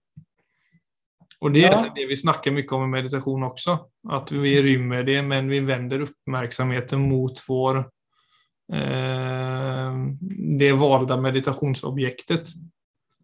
Og 1.45 1.53
det 1.53 1.65
er 1.67 1.75
Ja. 1.75 1.91
det 1.93 2.07
vi 2.09 2.15
snakker 2.17 2.51
mye 2.51 2.65
om 2.73 2.83
i 2.87 2.91
meditasjon 2.95 3.43
også. 3.45 3.75
At 4.09 4.31
vi 4.31 4.55
rymmer 4.63 5.03
det, 5.05 5.19
men 5.23 5.49
vi 5.49 5.59
vender 5.67 6.07
oppmerksomheten 6.07 6.99
mot 7.09 7.41
vår 7.47 7.83
eh, 8.73 9.93
det 10.59 10.71
valgte 10.79 11.17
meditasjonsobjektet, 11.21 12.53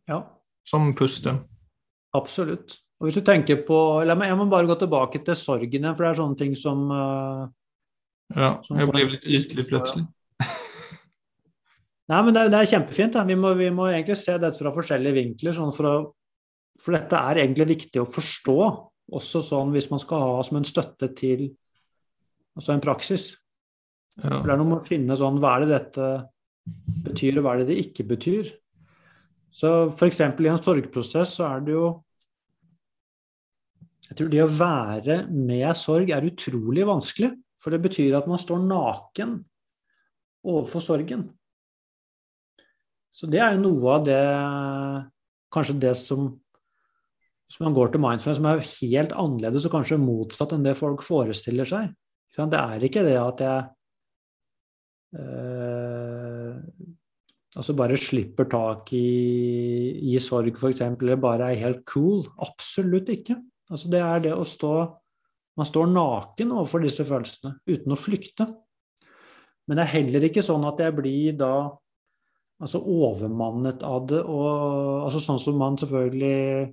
Ja, 0.08 0.22
som 0.68 0.94
pusten. 0.94 1.40
absolutt. 2.14 2.78
Og 3.02 3.08
hvis 3.08 3.18
du 3.18 3.26
tenker 3.26 3.64
på 3.66 3.76
meg, 4.06 4.28
jeg 4.30 4.38
må 4.38 4.46
bare 4.46 4.70
gå 4.70 4.76
tilbake 4.78 5.24
til 5.26 5.38
sorgen 5.38 5.74
igjen, 5.74 5.96
for 5.98 6.06
det 6.06 6.10
er 6.12 6.18
sånne 6.20 6.38
ting 6.38 6.52
som 6.60 6.84
uh, 6.94 7.48
Ja, 8.38 8.52
jeg 8.70 8.90
ble 8.92 9.08
litt 9.16 9.26
ytelig 9.26 9.66
plutselig. 9.72 10.06
Nei, 12.12 12.20
men 12.28 12.36
det 12.36 12.44
er, 12.44 12.52
det 12.54 12.60
er 12.60 12.70
kjempefint. 12.76 13.18
Vi 13.26 13.38
må, 13.40 13.56
vi, 13.58 13.72
må, 13.74 13.88
egentlig 13.90 14.20
se 14.20 14.36
dette 14.38 14.60
fra 14.62 14.74
forskjellige 14.76 15.18
vinkler. 15.18 15.56
Sånn 15.58 15.74
for, 15.74 15.88
å, 15.90 16.44
for, 16.78 16.94
dette 16.94 17.24
er 17.32 17.42
egentlig 17.42 17.70
viktig 17.72 18.04
å 18.04 18.10
forstå, 18.10 18.58
også 19.18 19.42
sånn 19.50 19.74
hvis 19.74 19.90
man 19.90 20.04
skal 20.04 20.22
ha 20.28 20.46
som 20.46 20.60
en 20.60 20.68
støtte 20.68 21.10
til 21.18 21.48
altså 22.54 22.76
en 22.76 22.84
praksis. 22.86 23.32
Ja. 24.20 24.36
For 24.36 24.46
det 24.46 24.54
er 24.54 24.62
noe 24.62 24.74
med 24.76 24.82
å 24.82 24.86
finne 24.86 25.16
sånn 25.16 25.38
Hva 25.40 25.56
er 25.56 25.64
det 25.64 25.72
dette 25.72 26.08
betyr, 27.08 27.40
og 27.40 27.46
hva 27.46 27.56
er 27.56 27.64
det 27.64 27.72
det 27.72 27.82
ikke 27.88 28.06
betyr? 28.12 28.54
Så 29.56 29.72
f.eks. 29.90 30.22
i 30.22 30.50
en 30.52 30.62
sorgprosess 30.62 31.38
så 31.40 31.48
er 31.48 31.64
det 31.66 31.74
jo 31.80 31.86
Jeg 34.12 34.20
tror 34.20 34.32
det 34.34 34.42
å 34.44 34.52
være 34.52 35.16
med 35.32 35.70
sorg 35.80 36.10
er 36.12 36.26
utrolig 36.28 36.84
vanskelig. 36.88 37.32
For 37.62 37.72
det 37.72 37.80
betyr 37.84 38.18
at 38.18 38.28
man 38.28 38.42
står 38.42 38.60
naken 38.66 39.38
overfor 40.44 40.84
sorgen. 40.84 41.30
Så 43.14 43.30
det 43.32 43.40
er 43.40 43.56
jo 43.56 43.66
noe 43.68 43.98
av 43.98 44.06
det 44.08 44.22
Kanskje 45.52 45.76
det 45.84 45.92
som 46.00 46.30
Hvis 47.52 47.60
man 47.60 47.74
går 47.76 47.92
til 47.92 48.00
mindfulness, 48.00 48.40
som 48.40 48.48
er 48.48 48.62
helt 48.64 49.14
annerledes 49.20 49.66
og 49.68 49.74
kanskje 49.74 50.00
motsatt 50.00 50.54
enn 50.56 50.64
det 50.64 50.78
folk 50.80 51.04
forestiller 51.04 51.68
seg. 51.68 51.90
Det 52.32 52.56
er 52.56 52.86
ikke 52.88 53.04
det 53.04 53.18
at 53.20 53.42
jeg 53.44 53.66
eh, 55.20 56.54
altså 57.60 57.76
bare 57.76 58.00
slipper 58.00 58.48
tak 58.48 58.94
i, 58.96 59.04
i 60.14 60.16
sorg, 60.24 60.56
f.eks., 60.56 60.80
eller 60.80 61.20
bare 61.20 61.52
er 61.52 61.60
helt 61.66 61.84
cool. 61.92 62.24
Absolutt 62.40 63.12
ikke. 63.12 63.36
Altså 63.72 63.92
det 63.92 64.02
er 64.04 64.26
det 64.28 64.34
å 64.36 64.48
stå 64.48 64.74
Man 65.60 65.68
står 65.68 65.90
naken 65.92 66.52
overfor 66.56 66.84
disse 66.84 67.04
følelsene 67.06 67.58
uten 67.68 67.92
å 67.92 68.00
flykte. 68.00 68.46
Men 69.68 69.78
det 69.78 69.84
er 69.84 69.96
heller 69.98 70.26
ikke 70.26 70.44
sånn 70.46 70.64
at 70.66 70.80
jeg 70.80 70.96
blir 70.96 71.36
da 71.38 71.54
altså 72.62 72.80
overmannet 72.80 73.84
av 73.84 74.06
det. 74.10 74.22
Og, 74.24 74.48
altså 75.06 75.20
sånn 75.20 75.42
som 75.44 75.60
man 75.60 75.76
selvfølgelig 75.82 76.72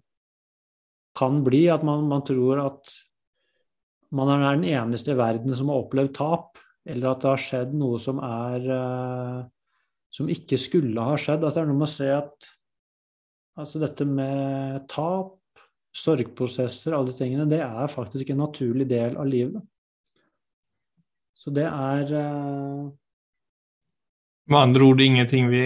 kan 1.19 1.41
bli, 1.45 1.65
at 1.75 1.83
man, 1.87 2.07
man, 2.07 2.23
tror 2.27 2.63
at 2.69 2.95
man 4.15 4.31
er 4.37 4.47
den 4.47 4.69
eneste 4.71 5.13
i 5.13 5.19
verden 5.19 5.59
som 5.59 5.73
har 5.73 5.83
opplevd 5.83 6.15
tap, 6.17 6.63
eller 6.89 7.11
at 7.11 7.25
det 7.25 7.33
har 7.33 7.45
skjedd 7.49 7.75
noe 7.77 7.99
som 8.01 8.23
er 8.25 8.69
uh, 8.71 9.41
som 10.15 10.31
ikke 10.33 10.59
skulle 10.61 11.05
ha 11.05 11.17
skjedd. 11.21 11.43
Altså, 11.43 11.61
det 11.61 11.65
er 11.65 11.71
noe 11.73 11.81
med 11.83 11.89
å 11.89 11.93
se 11.93 12.09
at 12.15 12.53
altså 13.59 13.83
dette 13.83 14.07
med 14.09 14.87
tap, 14.91 15.38
sorgprosesser, 15.95 16.95
alle 16.95 17.13
de 17.13 17.19
tingene, 17.19 17.49
det 17.49 17.61
er 17.65 17.91
faktisk 17.91 18.25
ikke 18.25 18.37
en 18.37 18.45
naturlig 18.45 18.87
del 18.91 19.17
av 19.19 19.29
livet. 19.29 19.63
Så 21.39 21.53
det 21.55 21.67
er 21.69 22.13
uh, 22.13 22.89
med 24.49 24.59
andre 24.59 24.87
ord 24.89 25.03
ingenting 25.05 25.51
vi 25.53 25.65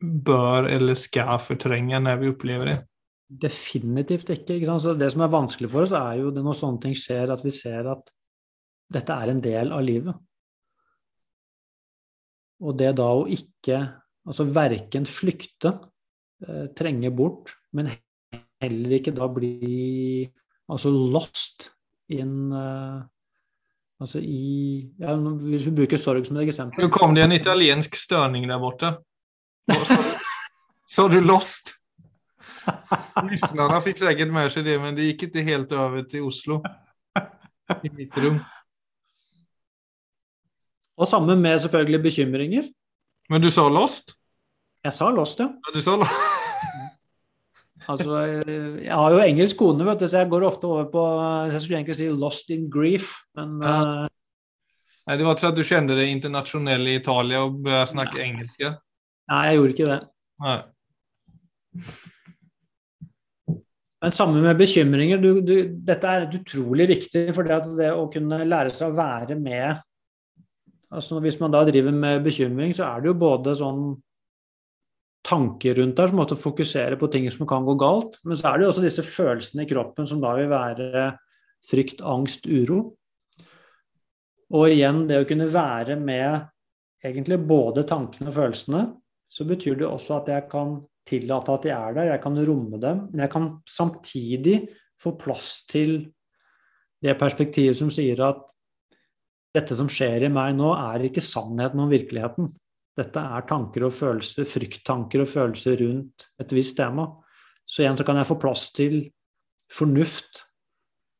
bør 0.00 0.68
eller 0.70 0.98
skal 0.98 1.40
fortrenge 1.42 1.98
når 2.02 2.20
vi 2.20 2.30
opplever 2.32 2.70
det. 2.70 2.76
Definitivt 3.26 4.30
ikke. 4.30 4.60
ikke 4.60 4.78
Så 4.82 4.94
det 4.94 5.10
som 5.12 5.24
er 5.26 5.32
vanskelig 5.32 5.70
for 5.72 5.82
oss, 5.82 5.94
er 5.96 6.20
jo 6.20 6.30
når 6.30 6.58
sånne 6.58 6.84
ting 6.84 6.94
skjer, 6.96 7.32
at 7.34 7.42
vi 7.42 7.52
ser 7.54 7.88
at 7.90 8.12
dette 8.92 9.12
er 9.12 9.32
en 9.32 9.42
del 9.42 9.72
av 9.74 9.82
livet. 9.82 10.14
Og 12.62 12.76
det 12.78 12.94
da 12.98 13.10
å 13.12 13.26
ikke 13.28 13.84
Altså 14.26 14.42
verken 14.50 15.04
flykte, 15.06 15.70
eh, 16.42 16.64
trenge 16.74 17.12
bort, 17.14 17.52
men 17.78 17.92
heller 18.62 18.96
ikke 18.98 19.14
da 19.16 19.28
bli 19.30 20.24
altså 20.70 20.90
lost 20.90 21.70
in 22.12 22.52
uh, 22.54 23.04
Altså 23.96 24.20
i 24.20 24.84
ja, 25.00 25.14
Hvis 25.16 25.66
vi 25.70 25.72
bruker 25.78 25.96
sorg 25.96 26.26
som 26.28 26.36
et 26.36 26.50
eksempel 26.50 26.84
Nå 26.84 26.90
kom 26.92 27.14
det 27.16 27.24
en 27.24 27.32
italiensk 27.32 27.96
størning 27.96 28.44
der 28.48 28.60
borte. 28.60 28.92
Så 30.94 31.08
du 31.08 31.16
lost? 31.24 31.72
Lyssnarna 33.26 33.80
fikk 33.82 34.02
sikkert 34.02 34.34
med 34.34 34.50
seg 34.52 34.66
det, 34.66 34.76
men 34.82 34.94
det 34.98 35.08
gikk 35.08 35.28
ikke 35.28 35.46
helt 35.46 35.72
over 35.72 36.04
til 36.10 36.28
Oslo. 36.28 36.60
I 37.82 37.90
mitt 37.90 38.14
rom. 38.20 38.38
Og 40.96 41.08
sammen 41.08 41.40
med 41.42 41.58
selvfølgelig 41.64 42.02
bekymringer. 42.02 42.70
Men 43.30 43.42
du 43.42 43.50
sa 43.50 43.66
lost? 43.68 44.14
Jeg 44.84 44.94
sa 44.94 45.10
lost, 45.10 45.40
ja. 45.42 45.50
ja 45.50 45.74
du 45.74 45.82
sa 45.82 45.96
lost. 45.98 46.35
Altså, 47.86 48.18
jeg 48.82 48.90
har 48.90 49.14
jo 49.14 49.22
engelsk 49.22 49.58
kone, 49.60 49.84
vet 49.86 50.00
du, 50.02 50.08
så 50.10 50.24
jeg 50.24 50.30
går 50.32 50.46
ofte 50.48 50.66
over 50.66 50.88
på 50.90 51.02
Jeg 51.52 51.60
skulle 51.62 51.78
egentlig 51.78 51.98
si 51.98 52.08
'lost 52.10 52.50
in 52.50 52.66
grief', 52.72 53.14
men 53.38 53.60
ja. 53.62 53.76
uh, 54.04 54.08
Nei, 55.06 55.16
Det 55.16 55.26
var 55.26 55.36
ikke 55.36 55.44
sånn 55.44 55.54
at 55.54 55.60
du 55.60 55.66
kjente 55.66 55.96
det 55.98 56.08
internasjonell 56.10 56.88
i 56.90 56.96
Italia 56.98 57.44
og 57.46 57.60
begynte 57.62 57.92
snakke 57.92 58.18
nei. 58.18 58.26
engelsk? 58.26 58.64
Nei, 59.30 59.42
jeg 59.46 59.58
gjorde 59.58 59.74
ikke 59.76 59.90
det. 59.92 60.00
Nei. 60.42 60.58
Men 64.02 64.14
sammen 64.14 64.42
med 64.44 64.58
bekymringer 64.58 65.20
du, 65.22 65.28
du, 65.46 65.54
Dette 65.86 66.10
er 66.10 66.26
utrolig 66.36 66.88
viktig, 66.90 67.28
for 67.36 67.46
det, 67.46 67.60
det 67.78 67.92
å 67.94 68.08
kunne 68.12 68.42
lære 68.44 68.74
seg 68.74 68.90
å 68.90 68.96
være 68.98 69.38
med 69.38 69.82
altså 70.94 71.18
Hvis 71.22 71.38
man 71.40 71.54
da 71.54 71.64
driver 71.66 71.94
med 71.94 72.22
bekymring, 72.24 72.74
så 72.76 72.86
er 72.86 73.02
det 73.02 73.10
jo 73.10 73.16
både 73.18 73.56
sånn 73.58 73.88
tanker 75.26 75.76
rundt 75.80 75.98
der 75.98 76.10
som 76.10 76.20
måtte 76.20 76.38
fokusere 76.38 76.98
på 77.00 77.08
ting 77.12 77.26
som 77.32 77.48
kan 77.48 77.66
gå 77.66 77.74
galt. 77.80 78.18
Men 78.24 78.38
så 78.38 78.50
er 78.50 78.58
det 78.58 78.66
jo 78.66 78.72
også 78.72 78.84
disse 78.84 79.04
følelsene 79.06 79.64
i 79.64 79.70
kroppen 79.70 80.08
som 80.08 80.22
da 80.22 80.34
vil 80.38 80.50
være 80.52 81.06
frykt, 81.66 82.02
angst, 82.06 82.46
uro. 82.46 82.94
Og 84.54 84.70
igjen, 84.70 85.04
det 85.08 85.18
å 85.18 85.26
kunne 85.26 85.48
være 85.50 85.96
med 85.98 86.46
egentlig 87.06 87.40
både 87.48 87.82
tankene 87.88 88.30
og 88.30 88.36
følelsene, 88.36 88.82
så 89.26 89.46
betyr 89.46 89.80
det 89.80 89.88
også 89.88 90.20
at 90.20 90.30
jeg 90.30 90.46
kan 90.52 90.76
tillate 91.06 91.54
at 91.54 91.64
de 91.66 91.72
er 91.74 91.96
der, 91.96 92.10
jeg 92.12 92.22
kan 92.22 92.38
romme 92.46 92.78
dem. 92.82 93.06
Men 93.10 93.24
jeg 93.26 93.32
kan 93.32 93.48
samtidig 93.68 94.60
få 95.02 95.16
plass 95.18 95.64
til 95.70 95.98
det 97.02 97.16
perspektivet 97.18 97.76
som 97.78 97.90
sier 97.92 98.22
at 98.24 98.46
dette 99.56 99.76
som 99.78 99.88
skjer 99.90 100.26
i 100.26 100.32
meg 100.32 100.54
nå, 100.56 100.70
er 100.76 101.06
ikke 101.08 101.24
sannheten 101.24 101.82
om 101.82 101.90
virkeligheten. 101.90 102.50
Dette 102.96 103.20
er 103.20 103.44
tanker 103.48 103.84
og 103.86 103.92
følelser, 103.92 104.48
frykttanker 104.48 105.24
og 105.24 105.28
følelser 105.28 105.76
rundt 105.82 106.30
et 106.40 106.54
visst 106.56 106.78
tema. 106.78 107.10
Så 107.66 107.82
igjen 107.82 107.98
så 107.98 108.06
kan 108.06 108.16
jeg 108.20 108.28
få 108.28 108.38
plass 108.40 108.70
til 108.76 109.02
fornuft 109.72 110.46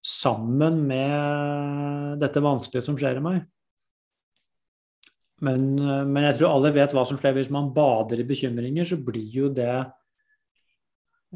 sammen 0.06 0.84
med 0.86 2.20
dette 2.22 2.40
vanskelige 2.42 2.86
som 2.86 2.96
skjer 2.98 3.18
i 3.18 3.24
meg. 3.24 3.44
Men, 5.44 5.74
men, 5.76 6.22
jeg 6.30 6.38
tror 6.38 6.54
alle 6.54 6.72
vet 6.72 6.94
hva 6.96 7.04
som 7.04 7.18
skjer 7.20 7.34
hvis 7.36 7.52
man 7.52 7.72
bader 7.76 8.22
i 8.22 8.28
bekymringer, 8.28 8.86
så 8.88 8.96
blir 9.04 9.34
jo 9.34 9.50
det 9.52 9.74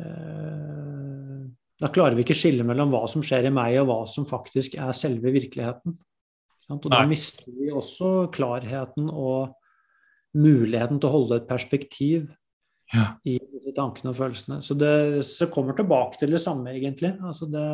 eh, 0.01 1.43
Da 1.85 1.91
klarer 1.93 2.17
vi 2.17 2.25
ikke 2.25 2.39
skille 2.39 2.65
mellom 2.65 2.95
hva 2.95 3.03
som 3.13 3.25
skjer 3.27 3.51
i 3.51 3.53
meg, 3.53 3.77
og 3.83 3.91
hva 3.91 3.99
som 4.09 4.25
faktisk 4.29 4.79
er 4.81 4.97
selve 4.97 5.35
virkeligheten. 5.35 5.99
Og 6.71 6.87
da 6.89 7.03
mister 7.09 7.51
vi 7.51 7.73
også 7.75 8.31
klarheten 8.33 9.11
og 9.11 9.51
muligheten 10.37 11.01
til 11.01 11.09
å 11.11 11.15
holde 11.15 11.41
et 11.41 11.49
perspektiv 11.49 12.29
ja. 12.95 13.07
i 13.27 13.37
disse 13.39 13.75
tankene 13.77 14.13
og 14.13 14.19
følelsene. 14.19 14.61
Så 14.63 14.77
det 14.79 15.25
så 15.27 15.51
kommer 15.53 15.77
tilbake 15.79 16.21
til 16.21 16.35
det 16.35 16.43
samme, 16.43 16.73
egentlig. 16.75 17.13
Altså 17.27 17.49
det, 17.51 17.67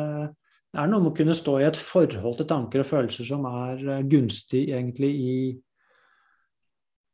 det, 0.71 0.81
er 0.81 0.89
noe 0.89 1.03
med 1.03 1.13
å 1.13 1.17
kunne 1.17 1.37
stå 1.37 1.59
i 1.61 1.67
et 1.69 1.79
forhold 1.79 2.39
til 2.41 2.49
tanker 2.49 2.83
og 2.83 2.89
følelser 2.89 3.29
som 3.29 3.47
er 3.49 3.81
eh, 3.85 4.05
gunstig 4.09 4.67
egentlig 4.71 5.13
i 5.13 5.39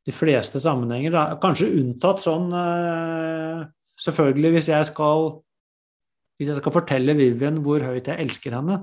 de 0.03 0.15
fleste 0.15 0.59
sammenhenger. 0.59 1.15
Da. 1.15 1.25
Kanskje 1.43 1.71
unntatt 1.79 2.23
sånn 2.23 2.51
eh, 2.51 3.63
Selvfølgelig, 4.03 4.49
hvis 4.57 4.67
jeg 4.67 4.85
skal 4.89 5.29
hvis 6.39 6.49
jeg 6.49 6.59
skal 6.59 6.73
fortelle 6.75 7.13
Vivian 7.15 7.61
hvor 7.63 7.83
høyt 7.85 8.09
jeg 8.09 8.19
elsker 8.19 8.55
henne, 8.57 8.79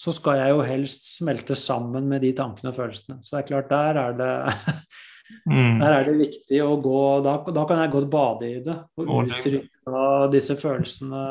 så 0.00 0.14
skal 0.14 0.38
jeg 0.40 0.54
jo 0.54 0.62
helst 0.66 1.08
smelte 1.18 1.56
sammen 1.58 2.06
med 2.10 2.24
de 2.24 2.32
tankene 2.38 2.70
og 2.70 2.78
følelsene. 2.78 3.18
Så 3.22 3.34
det 3.34 3.42
er 3.42 3.48
klart, 3.50 3.70
der 3.70 4.00
er 4.00 4.16
det 4.18 4.30
Mm. 5.48 5.80
Der 5.82 5.96
er 5.98 6.06
det 6.08 6.14
viktig 6.18 6.60
å 6.64 6.76
gå 6.82 7.00
da, 7.24 7.36
da, 7.44 7.64
kan 7.68 7.82
jeg 7.82 7.92
godt 7.92 8.10
bade 8.12 8.48
i 8.48 8.60
det 8.64 8.76
og 9.00 9.10
uttrykke 9.18 10.04
disse 10.32 10.56
følelsene 10.56 11.24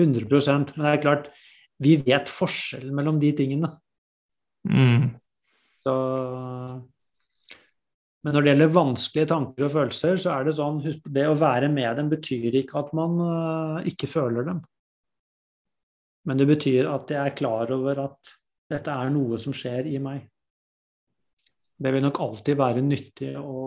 100 0.00 0.26
Men 0.26 0.64
det 0.66 0.90
er 0.90 1.02
klart, 1.02 1.28
vi 1.78 1.94
vet 2.02 2.32
forskjellen 2.32 2.94
mellom 2.94 3.20
de 3.22 3.30
tingene. 3.36 3.70
Mm. 4.66 5.12
Så 5.84 5.94
men 8.24 8.32
når 8.32 8.40
det 8.40 8.52
gjelder 8.54 8.70
vanskelige 8.72 9.28
tanker 9.34 9.66
og 9.66 9.72
følelser, 9.74 10.14
så 10.20 10.30
er 10.32 10.46
det 10.46 10.54
sånn 10.56 10.78
husk, 10.80 11.02
Det 11.12 11.26
å 11.28 11.36
være 11.36 11.68
med 11.68 11.98
dem 12.00 12.08
betyr 12.08 12.56
ikke 12.62 12.78
at 12.80 12.94
man 12.96 13.18
uh, 13.20 13.82
ikke 13.84 14.08
føler 14.08 14.46
dem. 14.48 14.62
Men 16.24 16.40
det 16.40 16.46
betyr 16.48 16.88
at 16.88 17.12
jeg 17.12 17.20
er 17.20 17.36
klar 17.36 17.68
over 17.76 18.00
at 18.06 18.36
dette 18.72 18.94
er 18.94 19.12
noe 19.12 19.36
som 19.40 19.52
skjer 19.52 19.90
i 19.92 20.00
meg. 20.00 20.24
Det 21.84 21.92
vil 21.92 22.04
nok 22.04 22.20
alltid 22.24 22.56
være 22.56 22.80
nyttig 22.84 23.34
å, 23.36 23.62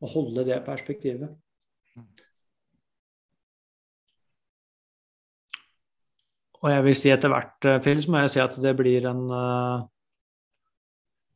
å 0.00 0.10
holde 0.14 0.46
det 0.48 0.62
perspektivet. 0.64 1.34
Og 6.60 6.68
jeg 6.68 6.84
vil 6.84 6.96
si 6.96 7.12
etter 7.12 7.32
hvert, 7.32 7.56
eh, 7.68 7.78
Phil, 7.84 8.00
så 8.00 8.12
må 8.12 8.24
jeg 8.24 8.32
si 8.34 8.40
at 8.42 8.56
det 8.64 8.72
blir 8.76 9.08
en 9.08 9.22
eh, 9.32 9.86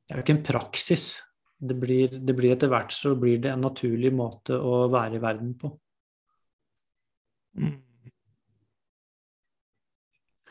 Det 0.04 0.12
er 0.12 0.20
jo 0.20 0.24
ikke 0.24 0.36
en 0.36 0.46
praksis. 0.48 1.04
Det 1.64 1.76
blir, 1.80 2.18
det 2.20 2.34
blir 2.36 2.52
etter 2.52 2.68
hvert 2.68 2.92
så 2.92 3.14
blir 3.16 3.38
det 3.40 3.52
en 3.54 3.64
naturlig 3.64 4.12
måte 4.12 4.56
å 4.56 4.84
være 4.92 5.16
i 5.16 5.22
verden 5.22 5.54
på. 5.60 5.70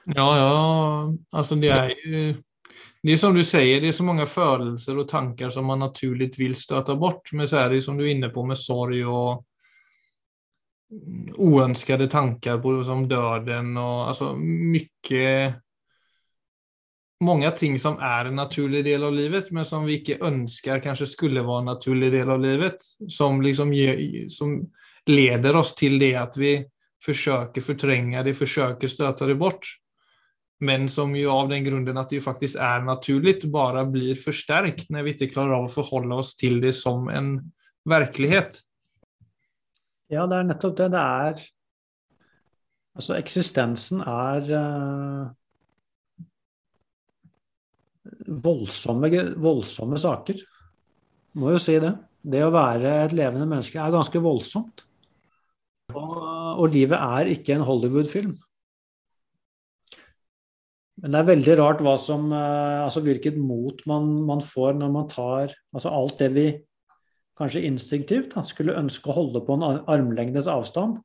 Ja, 0.04 0.26
ja, 0.36 0.48
altså 1.32 1.56
det 1.62 1.70
er 1.72 1.94
jo 1.94 2.24
det 3.01 3.13
är 3.13 3.18
som 3.18 3.34
du 3.34 3.44
säger, 3.46 3.82
det 3.82 3.88
är 3.88 3.92
så 3.92 4.03
många 4.03 4.25
födelser 4.25 4.98
och 4.98 5.08
tankar 5.08 5.50
som 5.50 5.65
man 5.65 5.80
naturligt 5.80 6.39
vill 6.39 6.56
stöta 6.56 6.96
bort. 6.96 7.32
Men 7.32 7.48
så 7.48 7.56
är 7.56 7.70
det 7.70 7.82
som 7.82 7.98
du 7.98 8.08
är 8.08 8.12
inne 8.12 8.30
på 8.30 8.46
med 8.46 8.58
sorg 8.58 9.06
och 9.06 9.46
oönskade 11.36 12.08
tankar 12.08 12.58
på, 12.58 12.84
som 12.84 13.08
döden 13.08 13.77
och 13.77 14.08
alltså 14.08 14.36
mycket 14.74 15.56
många 17.24 17.51
ting 17.51 17.80
som 17.80 18.00
är 18.00 18.25
en 18.25 18.36
naturlig 18.36 18.86
del 18.86 19.03
av 19.03 19.13
livet 19.13 19.51
men 19.51 19.65
som 19.65 19.86
vi 19.86 20.00
inte 20.00 20.25
önskar 20.25 20.80
kanske 20.80 21.06
skulle 21.06 21.42
vara 21.42 21.60
en 21.60 21.65
naturlig 21.65 22.12
del 22.12 22.30
av 22.30 22.39
livet 22.39 22.75
som 23.08 23.42
liksom 23.42 23.74
som 24.30 24.72
leder 25.06 25.56
oss 25.56 25.75
till 25.75 26.00
det 26.00 26.15
att 26.15 26.38
vi 26.38 26.65
försöker 27.06 27.62
förtränga 27.62 28.24
det, 28.24 28.34
försöker 28.34 28.88
stöta 28.88 29.25
det 29.25 29.36
bort 29.36 29.68
men 30.63 30.89
som 30.89 31.15
ju 31.15 31.27
av 31.29 31.50
den 31.50 31.63
grunden 31.63 31.98
att 31.98 32.10
det 32.10 32.15
ju 32.15 32.22
faktiskt 32.22 32.55
är 32.55 32.82
naturligt 32.82 33.43
bara 33.43 33.86
blir 33.86 34.15
förstärkt 34.15 34.89
när 34.89 35.03
vi 35.03 35.12
inte 35.12 35.27
klarer 35.27 35.53
av 35.53 35.65
å 35.65 35.74
forholde 35.74 36.15
oss 36.15 36.36
til 36.39 36.62
det 36.62 36.74
som 36.74 37.10
en 37.10 37.36
virkelighet. 37.86 38.62
Ja, 40.08 40.27
det 40.27 40.39
er 40.39 40.48
nettopp 40.48 40.77
det. 40.77 40.93
Det 40.93 41.03
er 41.03 41.43
Altså, 42.93 43.15
eksistensen 43.17 44.03
er 44.05 44.50
uh, 44.53 45.32
voldsomme, 48.43 49.10
voldsomme 49.41 49.98
saker. 49.98 50.43
Må 51.41 51.55
jo 51.55 51.62
si 51.62 51.79
det. 51.82 51.96
Det 52.22 52.43
å 52.46 52.53
være 52.53 52.91
et 53.08 53.15
levende 53.17 53.48
menneske 53.50 53.82
er 53.82 53.96
ganske 53.96 54.22
voldsomt. 54.22 54.86
Og, 55.93 56.13
og 56.62 56.67
livet 56.72 57.01
er 57.01 57.34
ikke 57.34 57.58
en 57.58 57.65
Hollywood-film. 57.65 58.38
Men 61.02 61.14
det 61.14 61.20
er 61.20 61.30
veldig 61.32 61.56
rart 61.58 61.82
hva 61.82 61.96
som, 61.98 62.28
uh, 62.30 62.84
altså 62.84 63.02
hvilket 63.06 63.40
mot 63.40 63.80
man, 63.90 64.12
man, 64.28 64.44
får 64.46 64.78
når 64.78 64.92
man 64.94 65.08
tar 65.10 65.56
altså 65.74 65.90
alt 65.90 66.20
det 66.22 66.30
vi 66.36 66.46
kanskje 67.40 67.64
instinktivt 67.66 68.36
da, 68.36 68.44
skulle 68.46 68.78
ønske 68.78 69.10
å 69.10 69.16
holde 69.18 69.42
på 69.46 69.58
en 69.58 69.66
armlengdes 69.90 70.50
avstand. 70.52 71.00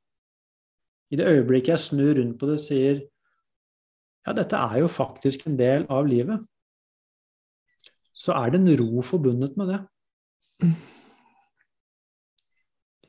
I 1.09 1.17
det 1.17 1.31
øyeblikket 1.31 1.73
jeg 1.73 1.87
snur 1.87 2.19
rundt 2.19 2.37
på 2.41 2.51
det 2.51 2.59
og 2.59 2.67
sier 2.67 3.01
ja, 4.29 4.35
dette 4.37 4.61
er 4.61 4.83
jo 4.83 4.93
faktisk 4.93 5.47
en 5.49 5.57
del 5.57 5.87
av 5.89 6.05
livet, 6.05 6.43
så 8.13 8.35
er 8.37 8.53
det 8.53 8.61
en 8.61 8.75
ro 8.77 9.01
forbundet 9.07 9.57
med 9.57 9.71
det. 9.73 9.79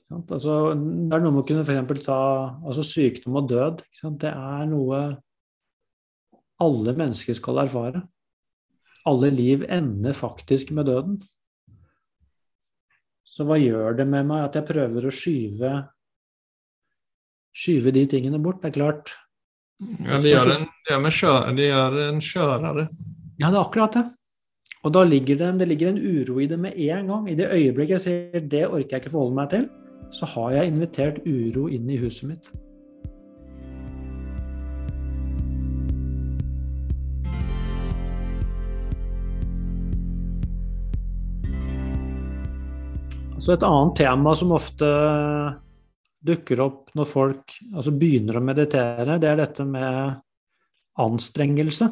Altså, 0.09 0.53
det 0.73 1.13
er 1.13 1.21
noe 1.21 1.33
med 1.33 1.41
å 1.43 1.47
kunne 1.49 1.65
f.eks. 1.65 2.05
ta 2.05 2.19
altså 2.63 2.85
sykdom 2.87 3.35
og 3.41 3.49
død. 3.51 3.83
Det 4.21 4.31
er 4.31 4.69
noe 4.69 5.01
alle 6.63 6.95
mennesker 6.97 7.37
skal 7.37 7.61
erfare. 7.63 8.03
Alle 9.09 9.31
liv 9.31 9.63
ender 9.71 10.13
faktisk 10.13 10.73
med 10.75 10.89
døden. 10.91 11.19
Så 13.23 13.45
hva 13.47 13.55
gjør 13.61 13.95
det 14.01 14.05
med 14.09 14.27
meg 14.27 14.49
at 14.49 14.59
jeg 14.59 14.67
prøver 14.67 15.07
å 15.07 15.13
skyve, 15.13 15.71
skyve 17.55 17.93
de 17.95 18.05
tingene 18.11 18.41
bort? 18.43 18.59
Det 18.63 18.73
er 18.73 18.77
klart. 18.79 19.13
Ja, 20.03 20.19
det 20.19 20.33
gjør 20.33 20.55
en, 20.57 21.11
kjø, 21.15 21.33
det 21.55 21.69
gjør 21.69 21.99
en 22.09 22.23
kjørere. 22.23 22.87
Ja, 23.39 23.47
det 23.47 23.53
er 23.53 23.61
akkurat 23.61 23.95
det. 23.95 24.05
Og 24.83 24.93
da 24.95 25.03
ligger 25.07 25.39
det, 25.39 25.53
det 25.59 25.67
ligger 25.67 25.93
en 25.93 25.99
uro 25.99 26.39
i 26.39 26.47
det 26.51 26.59
med 26.59 26.75
en 26.75 27.07
gang. 27.11 27.29
I 27.31 27.35
det 27.39 27.51
øyeblikket 27.51 27.95
jeg 27.95 28.03
sier 28.05 28.49
det 28.51 28.65
orker 28.67 28.97
jeg 28.97 29.05
ikke 29.05 29.13
forholde 29.15 29.39
meg 29.39 29.53
til, 29.53 29.69
så 30.15 30.27
har 30.35 30.57
jeg 30.57 30.73
invitert 30.73 31.23
uro 31.27 31.67
inn 31.71 31.87
i 31.91 31.99
huset 31.99 32.27
mitt. 32.31 32.51
Så 43.39 43.53
et 43.55 43.63
annet 43.63 43.95
tema 43.95 44.33
som 44.35 44.51
ofte 44.51 44.87
dukker 46.19 46.59
opp 46.59 46.89
når 46.97 47.07
folk 47.07 47.53
altså 47.71 47.93
begynner 47.95 48.35
å 48.35 48.43
meditere, 48.43 49.15
det 49.15 49.29
er 49.29 49.39
dette 49.39 49.63
med 49.63 50.17
anstrengelse. 50.99 51.87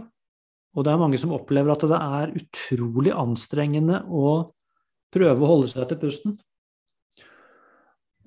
Og 0.76 0.84
det 0.84 0.92
er 0.92 1.00
mange 1.00 1.20
som 1.22 1.32
opplever 1.38 1.72
at 1.72 1.86
det 1.88 2.02
er 2.04 2.36
utrolig 2.42 3.16
anstrengende 3.16 4.02
å 4.12 4.36
prøve 5.16 5.40
å 5.40 5.52
holde 5.54 5.72
seg 5.72 5.88
til 5.88 6.02
pusten. 6.04 6.36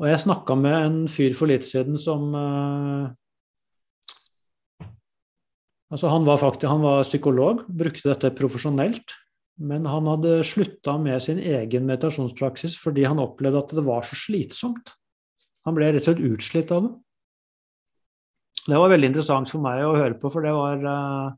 Og 0.01 0.09
jeg 0.09 0.25
snakka 0.25 0.57
med 0.57 0.77
en 0.81 1.01
fyr 1.13 1.37
for 1.37 1.53
litt 1.53 1.69
siden 1.69 2.01
som 2.01 2.31
uh, 2.33 3.11
Altså, 5.91 6.07
han 6.07 6.23
var 6.23 6.39
faktisk 6.39 6.71
han 6.71 6.85
var 6.85 7.01
psykolog, 7.03 7.65
brukte 7.67 8.13
dette 8.13 8.29
profesjonelt. 8.39 9.11
Men 9.61 9.85
han 9.89 10.09
hadde 10.09 10.39
slutta 10.47 10.95
med 11.01 11.21
sin 11.21 11.39
egen 11.39 11.85
meditasjonspraksis 11.89 12.79
fordi 12.81 13.05
han 13.05 13.21
opplevde 13.21 13.61
at 13.61 13.75
det 13.77 13.85
var 13.85 14.07
så 14.09 14.17
slitsomt. 14.17 14.95
Han 15.69 15.77
ble 15.77 15.91
rett 15.91 16.01
og 16.01 16.07
slett 16.09 16.25
utslitt 16.25 16.73
av 16.73 16.87
det. 16.87 16.93
Det 18.71 18.81
var 18.81 18.93
veldig 18.93 19.11
interessant 19.11 19.51
for 19.53 19.63
meg 19.65 19.83
å 19.85 19.97
høre 19.97 20.17
på, 20.21 20.31
for 20.33 20.45
det 20.45 20.53
var 20.53 20.83
eh, 20.85 21.31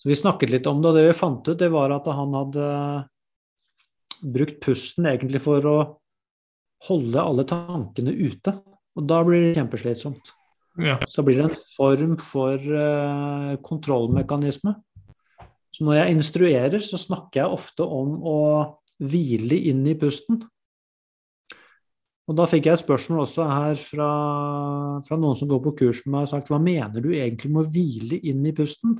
Så 0.00 0.08
vi 0.08 0.16
snakket 0.18 0.52
litt 0.52 0.68
om 0.68 0.80
det, 0.82 0.90
og 0.90 0.98
det 0.98 1.08
vi 1.08 1.16
fant 1.16 1.48
ut, 1.48 1.58
det 1.60 1.70
var 1.72 1.92
at 1.96 2.08
han 2.12 2.36
hadde 2.36 2.68
brukt 4.24 4.60
pusten 4.64 5.08
egentlig 5.08 5.40
for 5.44 5.64
å 5.68 5.76
holde 6.88 7.20
alle 7.20 7.44
tankene 7.48 8.12
ute. 8.12 8.52
Og 8.94 9.06
da 9.08 9.20
blir 9.26 9.48
det 9.48 9.58
kjempeslitsomt. 9.58 10.32
Ja. 10.80 10.98
Så 11.08 11.22
blir 11.24 11.38
det 11.38 11.48
en 11.48 11.56
form 11.56 12.16
for 12.22 12.58
uh, 12.58 13.54
kontrollmekanisme. 13.64 14.74
Så 15.74 15.84
når 15.86 15.98
jeg 15.98 16.16
instruerer, 16.16 16.82
så 16.86 16.98
snakker 17.00 17.42
jeg 17.42 17.54
ofte 17.56 17.86
om 17.86 18.18
å 18.22 18.40
hvile 19.02 19.58
inn 19.70 19.82
i 19.90 19.96
pusten. 19.98 20.38
Og 22.24 22.36
da 22.38 22.46
fikk 22.48 22.68
jeg 22.68 22.78
et 22.78 22.84
spørsmål 22.84 23.24
også 23.26 23.46
her 23.50 23.74
fra, 23.76 24.10
fra 25.04 25.18
noen 25.20 25.36
som 25.36 25.50
går 25.50 25.60
på 25.66 25.74
kurs 25.82 26.04
med 26.06 26.14
meg 26.14 26.28
og 26.28 26.30
sagt 26.30 26.52
hva 26.52 26.60
mener 26.62 27.04
du 27.04 27.10
egentlig 27.12 27.50
med 27.52 27.66
å 27.66 27.72
hvile 27.74 28.20
inn 28.30 28.46
i 28.48 28.54
pusten? 28.56 28.94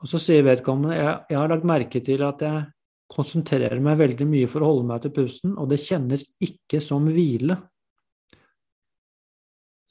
Og 0.00 0.08
så 0.08 0.18
sier 0.18 0.46
vedkommende 0.46 0.96
jeg, 0.96 1.12
jeg 1.30 1.38
har 1.38 1.52
lagt 1.52 1.68
merke 1.68 2.02
til 2.02 2.24
at 2.26 2.42
jeg 2.42 2.64
konsentrerer 3.10 3.82
meg 3.82 4.00
veldig 4.00 4.26
mye 4.26 4.48
for 4.50 4.64
å 4.64 4.72
holde 4.72 4.88
meg 4.88 5.04
til 5.04 5.14
pusten, 5.14 5.54
og 5.58 5.68
det 5.70 5.82
kjennes 5.82 6.24
ikke 6.42 6.80
som 6.82 7.06
hvile. 7.10 7.58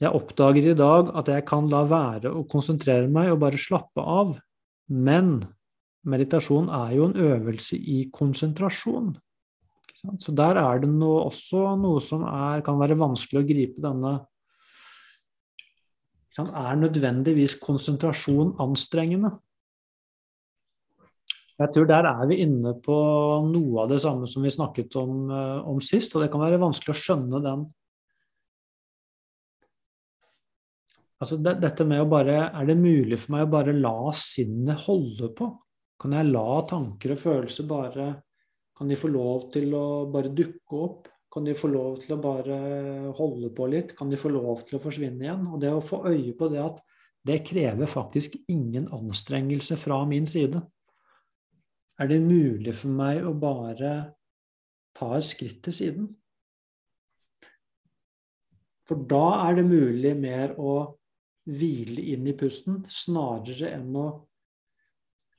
Jeg 0.00 0.16
oppdaget 0.16 0.70
i 0.72 0.76
dag 0.76 1.10
at 1.20 1.28
jeg 1.28 1.44
kan 1.48 1.68
la 1.70 1.84
være 1.88 2.32
å 2.32 2.46
konsentrere 2.48 3.08
meg 3.12 3.30
og 3.32 3.42
bare 3.42 3.60
slappe 3.60 4.04
av, 4.04 4.32
men 4.90 5.38
meditasjon 6.10 6.70
er 6.74 6.94
jo 6.96 7.08
en 7.08 7.18
øvelse 7.18 7.78
i 7.78 8.02
konsentrasjon. 8.12 9.12
Så 10.18 10.32
der 10.32 10.56
er 10.56 10.80
det 10.80 10.88
noe, 10.90 11.26
også 11.28 11.74
noe 11.78 12.00
som 12.02 12.24
er, 12.24 12.62
kan 12.64 12.78
være 12.80 12.98
vanskelig 12.98 13.42
å 13.42 13.48
gripe 13.48 13.84
denne 13.84 14.18
Er 16.40 16.76
nødvendigvis 16.78 17.58
konsentrasjon 17.60 18.54
anstrengende? 18.62 19.34
Jeg 21.60 21.74
tror 21.74 21.88
der 21.90 22.06
er 22.08 22.22
vi 22.30 22.38
inne 22.40 22.72
på 22.80 22.94
noe 23.44 23.82
av 23.82 23.90
det 23.90 23.98
samme 24.00 24.28
som 24.30 24.46
vi 24.46 24.52
snakket 24.54 24.94
om, 24.96 25.28
eh, 25.28 25.58
om 25.68 25.82
sist, 25.84 26.14
og 26.14 26.22
det 26.22 26.30
kan 26.32 26.40
være 26.40 26.62
vanskelig 26.62 26.94
å 26.94 27.00
skjønne 27.02 27.42
den 27.44 27.66
Altså 31.20 31.36
det, 31.36 31.58
dette 31.60 31.84
med 31.84 32.00
å 32.00 32.08
bare 32.08 32.36
Er 32.48 32.66
det 32.68 32.78
mulig 32.80 33.18
for 33.20 33.36
meg 33.36 33.46
å 33.46 33.52
bare 33.52 33.76
la 33.76 34.12
sinnet 34.16 34.86
holde 34.86 35.32
på? 35.36 35.50
Kan 36.00 36.16
jeg 36.16 36.30
la 36.30 36.60
tanker 36.68 37.14
og 37.14 37.20
følelser 37.20 37.68
bare 37.68 38.10
Kan 38.76 38.88
de 38.88 38.96
få 38.96 39.10
lov 39.12 39.50
til 39.52 39.74
å 39.76 39.86
bare 40.12 40.32
dukke 40.32 40.84
opp? 40.86 41.10
Kan 41.30 41.44
de 41.46 41.54
få 41.54 41.68
lov 41.70 42.00
til 42.02 42.16
å 42.16 42.22
bare 42.22 42.56
holde 43.14 43.52
på 43.54 43.68
litt? 43.70 43.92
Kan 43.98 44.10
de 44.10 44.18
få 44.18 44.32
lov 44.32 44.64
til 44.66 44.78
å 44.78 44.82
forsvinne 44.82 45.22
igjen? 45.22 45.44
Og 45.52 45.60
det 45.62 45.70
å 45.70 45.84
få 45.84 46.02
øye 46.08 46.32
på 46.34 46.48
det 46.50 46.62
at 46.64 46.80
det 47.28 47.42
krever 47.46 47.86
faktisk 47.86 48.38
ingen 48.48 48.88
anstrengelse 48.96 49.76
fra 49.78 50.00
min 50.08 50.26
side. 50.26 50.62
Er 52.00 52.08
det 52.08 52.22
mulig 52.24 52.72
for 52.74 52.96
meg 52.96 53.26
å 53.28 53.34
bare 53.36 53.92
ta 54.96 55.12
et 55.18 55.28
skritt 55.28 55.60
til 55.66 55.76
siden? 55.76 56.08
For 58.88 59.04
da 59.06 59.44
er 59.44 59.60
det 59.60 59.68
mulig 59.68 60.16
mer 60.18 60.56
å 60.58 60.72
hvile 61.48 62.02
inn 62.12 62.26
i 62.28 62.34
pusten, 62.36 62.82
snarere 62.88 63.72
enn 63.76 63.94
å 63.96 64.08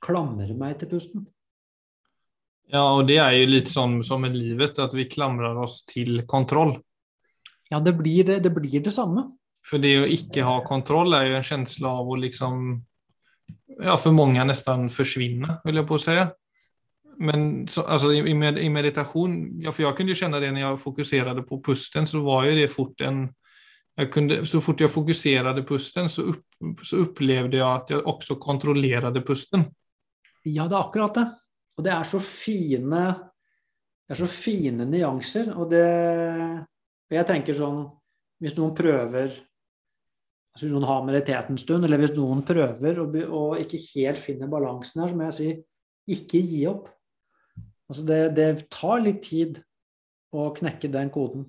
klamre 0.02 0.54
meg 0.58 0.80
til 0.80 0.90
pusten. 0.90 1.26
Ja, 2.72 2.86
og 2.96 3.06
det 3.10 3.18
er 3.20 3.34
jo 3.36 3.50
litt 3.50 3.68
sånn 3.68 4.00
som 4.06 4.22
med 4.24 4.36
livet, 4.36 4.78
at 4.80 4.94
vi 4.96 5.08
klamrer 5.10 5.58
oss 5.60 5.82
til 5.88 6.22
kontroll. 6.28 6.78
Ja, 7.72 7.80
det 7.80 7.94
blir 7.98 8.24
det, 8.28 8.40
det, 8.44 8.52
blir 8.54 8.80
det 8.84 8.92
samme. 8.94 9.26
For 9.66 9.82
det 9.82 9.92
å 10.00 10.08
ikke 10.08 10.44
ha 10.46 10.58
kontroll 10.66 11.14
er 11.16 11.28
jo 11.28 11.36
en 11.38 11.46
kjensle 11.46 11.90
av 11.90 12.08
å 12.08 12.18
liksom, 12.20 12.62
ja 13.82 13.96
for 14.00 14.16
mange 14.16 14.44
nesten 14.48 14.88
forsvinne, 14.92 15.60
vil 15.66 15.80
jeg 15.80 15.88
på 15.88 15.98
å 15.98 16.02
si. 16.02 16.16
Men 17.22 17.68
så, 17.70 17.84
altså, 17.84 18.10
i, 18.16 18.22
i, 18.24 18.70
meditasjon 18.72 19.36
ja, 19.62 19.70
for 19.70 19.84
jeg 19.84 19.96
kunne 19.98 20.14
jo 20.14 20.20
kjenne 20.22 20.40
det 20.42 20.50
når 20.54 20.64
jeg 20.64 20.82
fokuserte 20.82 21.44
på 21.46 21.60
pusten, 21.64 22.08
så 22.08 22.22
var 22.24 22.48
jo 22.48 22.56
det 22.58 22.70
fort 22.72 23.04
en 23.04 23.26
kunde, 24.12 24.40
så 24.48 24.60
fort 24.64 24.80
jeg 24.80 24.92
fokuserte 24.92 25.64
pusten, 25.68 26.08
så, 26.08 26.24
upp, 26.32 26.80
så 26.86 27.02
opplevde 27.04 27.58
jeg 27.58 27.66
at 27.68 27.92
jeg 27.92 28.04
også 28.08 28.38
kontrollerte 28.40 29.20
pusten. 29.26 29.66
Ja, 30.48 30.66
det 30.66 30.76
er 30.76 30.80
akkurat 30.80 31.18
det. 31.18 31.26
Og 31.76 31.84
det 31.86 31.92
er 31.94 32.08
så 32.08 32.20
fine 32.22 33.04
det 34.02 34.16
er 34.16 34.18
så 34.18 34.28
fine 34.28 34.84
nyanser. 34.84 35.52
Og 35.56 35.70
det 35.70 35.86
og 37.12 37.16
Jeg 37.18 37.28
tenker 37.28 37.56
sånn 37.56 37.82
Hvis 38.42 38.56
noen 38.56 38.74
prøver 38.76 39.34
altså 40.52 40.66
Hvis 40.66 40.72
noen 40.74 40.88
har 40.88 41.04
meditert 41.06 41.48
en 41.48 41.60
stund, 41.60 41.86
eller 41.86 42.00
hvis 42.00 42.12
noen 42.16 42.42
prøver 42.44 42.98
og, 43.00 43.14
og 43.24 43.60
ikke 43.62 43.78
helt 43.94 44.20
finner 44.20 44.50
balansen 44.52 45.00
her, 45.00 45.08
så 45.08 45.16
må 45.16 45.24
jeg 45.30 45.36
si 45.38 45.46
ikke 46.12 46.42
gi 46.44 46.58
opp. 46.68 46.90
Altså 47.88 48.02
det, 48.04 48.18
det 48.36 48.48
tar 48.68 49.00
litt 49.00 49.22
tid 49.24 49.62
å 50.36 50.50
knekke 50.52 50.90
den 50.92 51.08
koden. 51.14 51.46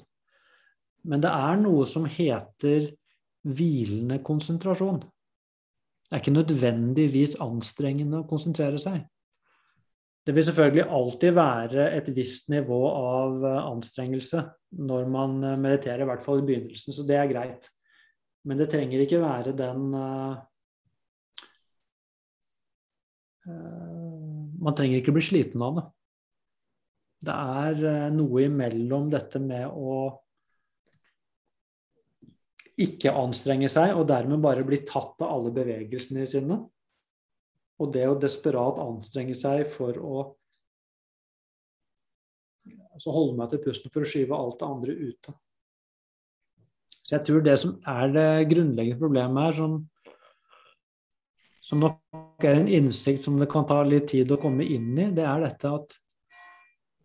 Men 1.10 1.24
det 1.24 1.32
er 1.32 1.58
noe 1.60 1.88
som 1.90 2.06
heter 2.08 2.92
hvilende 3.44 4.22
konsentrasjon. 4.24 5.02
Det 6.08 6.16
er 6.16 6.22
ikke 6.22 6.36
nødvendigvis 6.36 7.36
anstrengende 7.44 8.22
å 8.22 8.30
konsentrere 8.30 8.80
seg. 8.80 9.02
Det 10.24 10.32
vil 10.36 10.46
selvfølgelig 10.48 10.86
alltid 10.96 11.36
være 11.36 11.90
et 11.98 12.10
visst 12.16 12.48
nivå 12.54 12.80
av 12.88 13.44
eh, 13.44 13.66
anstrengelse 13.68 14.44
når 14.88 15.10
man 15.12 15.36
eh, 15.44 15.60
mediterer, 15.60 16.06
i 16.06 16.08
hvert 16.08 16.24
fall 16.24 16.40
i 16.40 16.46
begynnelsen, 16.48 16.96
så 16.96 17.04
det 17.08 17.18
er 17.20 17.32
greit. 17.32 17.68
Men 18.48 18.60
det 18.60 18.70
trenger 18.72 19.04
ikke 19.04 19.20
være 19.24 19.56
den 19.56 19.84
uh, 19.96 20.36
Man 24.64 24.76
trenger 24.76 25.00
ikke 25.00 25.16
bli 25.16 25.24
sliten 25.24 25.64
av 25.64 25.78
det. 25.80 25.84
Det 27.28 27.36
er 27.36 28.12
noe 28.16 28.44
imellom 28.46 29.10
dette 29.12 29.40
med 29.44 29.72
å 29.72 29.96
ikke 32.82 33.14
anstrenge 33.14 33.70
seg 33.70 33.94
og 33.94 34.08
dermed 34.10 34.42
bare 34.42 34.66
bli 34.66 34.80
tatt 34.88 35.22
av 35.22 35.30
alle 35.36 35.52
bevegelsene 35.54 36.26
sine, 36.30 36.58
og 37.82 37.92
det 37.94 38.06
å 38.10 38.18
desperat 38.20 38.82
anstrenge 38.82 39.36
seg 39.38 39.66
for 39.70 39.98
å 40.00 40.16
altså 42.94 43.14
holde 43.14 43.38
meg 43.38 43.50
til 43.52 43.62
pusten 43.64 43.94
for 43.94 44.06
å 44.06 44.10
skyve 44.10 44.38
alt 44.38 44.60
det 44.62 44.70
andre 44.70 44.96
ute. 45.10 45.34
Så 47.04 47.18
jeg 47.18 47.26
tror 47.28 47.42
det 47.44 47.56
som 47.60 47.74
er 47.90 48.14
det 48.14 48.30
grunnleggende 48.54 49.02
problemet 49.02 49.50
her, 49.50 49.58
som, 49.58 49.74
som 51.66 51.84
nok 51.84 52.46
er 52.48 52.62
en 52.62 52.70
innsikt 52.72 53.26
som 53.26 53.36
det 53.42 53.50
kan 53.52 53.68
ta 53.68 53.82
litt 53.84 54.08
tid 54.14 54.32
å 54.32 54.40
komme 54.40 54.64
inn 54.64 54.94
i, 54.96 55.10
det 55.12 55.26
er 55.28 55.44
dette 55.44 55.74
at 55.74 55.98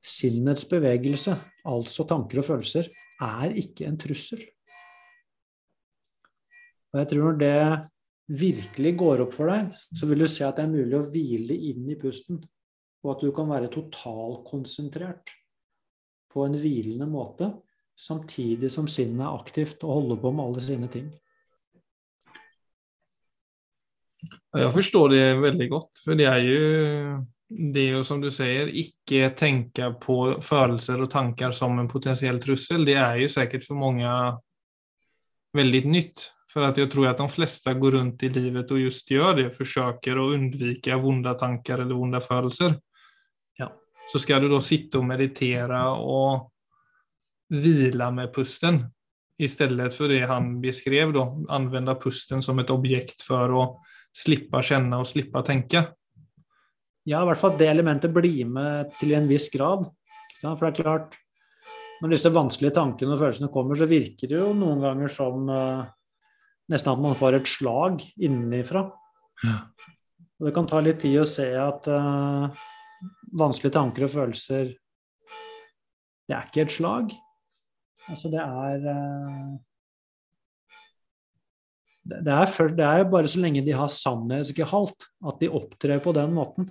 sinnets 0.04 0.62
bevegelse, 0.70 1.34
altså 1.68 2.06
tanker 2.08 2.40
og 2.40 2.46
følelser, 2.52 2.86
er 3.24 3.58
ikke 3.58 3.88
en 3.88 3.98
trussel. 3.98 4.44
Og 6.92 7.00
jeg 7.02 7.10
tror 7.12 7.24
når 7.26 7.40
det 7.42 7.58
virkelig 8.38 8.92
går 9.00 9.24
opp 9.24 9.34
for 9.36 9.52
deg, 9.52 9.72
så 9.76 10.08
vil 10.08 10.24
du 10.24 10.28
se 10.28 10.44
at 10.46 10.58
det 10.58 10.66
er 10.66 10.72
mulig 10.72 10.98
å 10.98 11.06
hvile 11.08 11.56
inn 11.70 11.88
i 11.88 11.98
pusten, 12.00 12.40
og 13.04 13.14
at 13.14 13.24
du 13.24 13.30
kan 13.36 13.48
være 13.48 13.70
totalkonsentrert 13.72 15.32
på 16.32 16.44
en 16.44 16.58
hvilende 16.60 17.08
måte, 17.08 17.50
samtidig 17.98 18.70
som 18.70 18.86
sinnet 18.90 19.24
er 19.24 19.32
aktivt 19.40 19.82
og 19.86 19.96
holder 19.96 20.20
på 20.22 20.32
med 20.34 20.44
alle 20.44 20.62
sine 20.64 20.90
ting. 20.92 21.08
Jeg 24.58 24.70
forstår 24.74 25.12
det 25.14 25.24
veldig 25.40 25.68
godt, 25.70 26.00
for 26.04 26.18
det 26.18 26.28
er 26.28 26.44
jo 26.44 26.62
det 27.48 27.86
jo 27.94 28.02
som 28.04 28.20
du 28.20 28.28
sier, 28.32 28.68
ikke 28.68 29.30
tenke 29.38 29.88
på 30.02 30.18
følelser 30.44 31.00
og 31.00 31.08
tanker 31.12 31.54
som 31.56 31.78
en 31.80 31.88
potensiell 31.88 32.36
trussel. 32.42 32.84
Det 32.84 32.98
er 33.00 33.22
jo 33.22 33.30
sikkert 33.32 33.64
for 33.64 33.80
mange 33.80 34.10
veldig 35.56 35.80
nytt. 35.88 36.26
For 36.48 36.64
at 36.64 36.78
jeg 36.80 36.88
tror 36.92 37.10
at 37.10 37.20
de 37.20 37.28
fleste 37.28 37.72
går 37.76 37.98
rundt 37.98 38.24
i 38.24 38.30
livet 38.32 38.70
og 38.72 38.80
just 38.80 39.10
gjør 39.12 39.34
det, 39.36 39.48
forsøker 39.56 40.16
å 40.16 40.30
undvika 40.32 40.96
vonde 41.00 41.34
tanker 41.40 41.82
eller 41.82 41.98
vonde 41.98 42.20
følelser. 42.24 42.78
Ja. 43.60 43.68
Så 44.08 44.22
skal 44.22 44.40
du 44.40 44.48
da 44.52 44.62
sitte 44.64 45.00
og 45.00 45.08
meditere 45.10 45.82
og 46.00 46.48
hvile 47.52 48.08
med 48.16 48.32
pusten, 48.32 48.80
i 49.38 49.46
stedet 49.46 49.92
for 49.94 50.10
det 50.10 50.24
han 50.26 50.56
beskrev, 50.60 51.12
då, 51.14 51.22
anvende 51.48 51.94
pusten 51.94 52.42
som 52.42 52.58
et 52.58 52.72
objekt 52.74 53.22
for 53.22 53.54
å 53.54 53.62
slippe 54.16 54.62
kjenne 54.66 54.98
og 54.98 55.06
slippe 55.06 55.42
tenke. 55.46 55.84
Ja, 57.08 57.22
i 57.22 57.28
hvert 57.28 57.40
fall 57.40 57.54
det 57.60 57.68
elementet 57.70 58.12
blir 58.12 58.48
med 58.50 58.90
til 58.98 59.14
en 59.16 59.28
viss 59.30 59.46
grad. 59.52 59.86
For 60.40 60.64
det 60.64 60.72
er 60.72 60.80
klart, 60.80 61.14
når 62.02 62.12
disse 62.14 62.32
vanskelige 62.34 62.74
tankene 62.76 63.14
og 63.14 63.22
følelsene 63.22 63.52
kommer, 63.52 63.78
så 63.78 63.88
virker 63.90 64.30
det 64.30 64.40
jo 64.40 64.50
noen 64.56 64.82
ganger 64.82 65.12
som 65.12 65.46
uh, 65.48 65.86
nesten 66.72 66.92
at 66.92 67.02
man 67.02 67.16
får 67.18 67.38
et 67.38 67.50
slag 67.50 68.02
innenfra. 68.16 68.88
Ja. 69.44 69.60
Og 70.38 70.48
det 70.48 70.54
kan 70.54 70.68
ta 70.70 70.80
litt 70.82 71.00
tid 71.02 71.18
å 71.20 71.28
se 71.28 71.46
at 71.58 71.88
uh, 71.90 72.50
vanskelige 73.38 73.74
tanker 73.74 74.06
og 74.06 74.12
følelser 74.12 74.74
Det 76.28 76.36
er 76.36 76.46
ikke 76.46 76.66
et 76.66 76.74
slag. 76.74 77.14
Altså, 78.08 78.30
det 78.32 78.42
er 78.42 78.84
uh, 78.86 79.56
det 82.08 82.32
er, 82.32 82.46
for, 82.48 82.72
det 82.72 82.84
er, 82.84 83.04
bare 83.10 83.28
så 83.28 83.40
lenge 83.42 83.60
de 83.66 83.74
har 83.76 83.90
sannhetsgehalt, 83.92 85.08
at 85.28 85.42
de 85.42 85.50
opptrer 85.52 86.00
på 86.00 86.14
den 86.16 86.32
måten. 86.32 86.70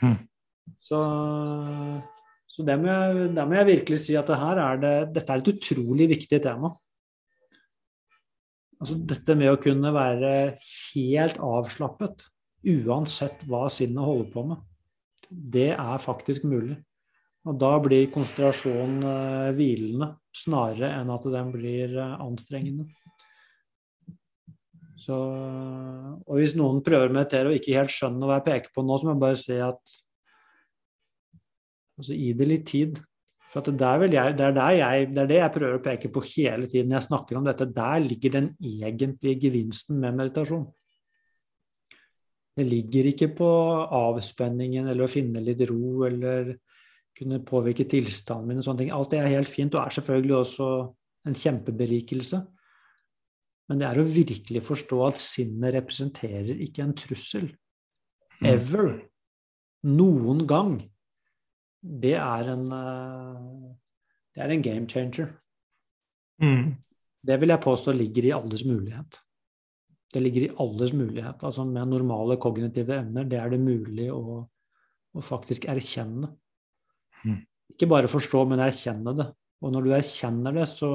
Hmm. 0.00 0.18
Så, 0.84 0.98
så 2.50 2.66
det, 2.68 2.76
må 2.82 2.90
jeg, 2.90 3.30
det 3.36 3.46
må 3.48 3.56
jeg 3.56 3.70
virkelig 3.70 4.00
si 4.04 4.16
at 4.20 4.28
det 4.28 4.36
er 4.36 4.82
det, 4.82 4.94
dette 5.14 5.32
er 5.32 5.40
et 5.40 5.52
utrolig 5.54 6.10
viktig 6.12 6.42
tema. 6.44 6.74
Altså 8.84 8.98
dette 9.00 9.32
med 9.40 9.48
å 9.48 9.56
kunne 9.56 9.88
være 9.96 10.30
helt 10.60 11.38
avslappet 11.40 12.26
uansett 12.68 13.46
hva 13.48 13.62
sinnet 13.72 14.04
holder 14.04 14.26
på 14.34 14.42
med, 14.50 14.58
det 15.30 15.70
er 15.72 16.02
faktisk 16.04 16.44
mulig. 16.44 16.76
Og 17.48 17.56
da 17.60 17.70
blir 17.80 18.10
konsentrasjonen 18.12 19.00
uh, 19.08 19.54
hvilende 19.56 20.10
snarere 20.36 20.90
enn 20.98 21.12
at 21.16 21.24
den 21.32 21.48
blir 21.54 21.96
uh, 21.96 22.18
anstrengende. 22.26 22.84
Så, 25.00 25.16
og 25.16 26.36
hvis 26.36 26.52
noen 26.60 26.84
prøver 26.84 27.08
å 27.08 27.16
meditere 27.16 27.48
og 27.48 27.56
ikke 27.56 27.78
helt 27.80 27.92
skjønner 27.92 28.28
hva 28.28 28.38
jeg 28.42 28.46
peker 28.50 28.76
på 28.76 28.84
nå, 28.84 29.00
så 29.00 29.08
må 29.08 29.16
jeg 29.16 29.24
bare 29.24 29.40
si 29.40 29.58
at 29.64 29.96
altså, 31.96 32.12
gi 32.12 32.30
det 32.36 32.52
litt 32.52 32.68
tid. 32.68 33.00
For 33.54 33.62
det 33.62 33.86
jeg, 34.10 34.34
det, 34.34 34.46
er 34.50 34.72
jeg, 34.74 35.10
det, 35.14 35.20
er 35.22 35.28
det 35.30 35.36
jeg 35.38 35.54
prøver 35.54 35.76
å 35.78 35.82
peke 35.82 36.08
på 36.10 36.22
hele 36.26 36.66
tiden 36.66 36.88
når 36.90 36.98
jeg 36.98 37.06
snakker 37.06 37.38
om 37.38 37.44
dette. 37.46 37.68
Der 37.70 38.00
ligger 38.02 38.32
den 38.34 38.48
egentlige 38.58 39.46
gevinsten 39.46 40.00
med 40.02 40.16
meditasjon. 40.18 40.64
Det 42.54 42.64
ligger 42.66 43.12
ikke 43.12 43.28
på 43.38 43.50
avspenningen 43.94 44.90
eller 44.90 45.06
å 45.06 45.10
finne 45.10 45.42
litt 45.42 45.62
ro 45.70 46.02
eller 46.06 46.56
kunne 47.14 47.38
påvirke 47.46 47.86
tilstanden 47.90 48.50
min 48.50 48.58
og 48.58 48.66
sånne 48.66 48.82
ting. 48.82 48.92
Alt 48.94 49.14
det 49.14 49.22
er 49.22 49.30
helt 49.36 49.50
fint 49.50 49.74
og 49.78 49.84
er 49.84 49.94
selvfølgelig 50.00 50.36
også 50.40 50.68
en 51.30 51.38
kjempeberikelse. 51.38 52.40
Men 53.70 53.80
det 53.80 53.86
er 53.88 54.00
å 54.00 54.06
virkelig 54.06 54.64
forstå 54.66 54.98
at 55.06 55.20
sinnet 55.22 55.76
representerer 55.78 56.58
ikke 56.66 56.82
en 56.84 56.96
trussel. 56.98 57.46
Mm. 58.40 58.48
Ever. 58.50 58.90
Noen 59.94 60.42
gang 60.48 60.74
det 61.84 62.14
er 62.16 62.50
en, 62.54 62.64
eh, 62.72 63.74
det 64.34 64.42
er 64.42 64.54
en 64.54 64.62
game 64.62 64.88
changer. 64.88 65.28
Mm. 66.40 66.74
Det 67.24 67.40
vil 67.40 67.52
jeg 67.52 67.64
påstå 67.64 67.92
ligger 67.92 68.24
i 68.24 68.34
alles 68.36 68.64
mulighet. 68.64 69.20
Det 70.12 70.22
ligger 70.22 70.46
i 70.46 70.54
alles 70.60 70.92
mulighet. 70.92 71.42
Altså 71.42 71.64
med 71.64 71.88
normale 71.88 72.36
kognitive 72.40 72.94
evner, 73.00 73.24
det 73.24 73.38
er 73.38 73.50
det 73.50 73.60
mulig 73.60 74.10
å, 74.12 74.40
å 75.14 75.24
faktisk 75.24 75.66
erkjenne. 75.68 76.30
Mm. 77.24 77.40
Ikke 77.74 77.88
bare 77.90 78.10
forstå, 78.10 78.44
men 78.48 78.62
erkjenne 78.62 79.14
det. 79.16 79.28
Og 79.64 79.72
når 79.72 79.86
du 79.86 79.94
erkjenner 79.96 80.54
det, 80.60 80.68
så, 80.68 80.90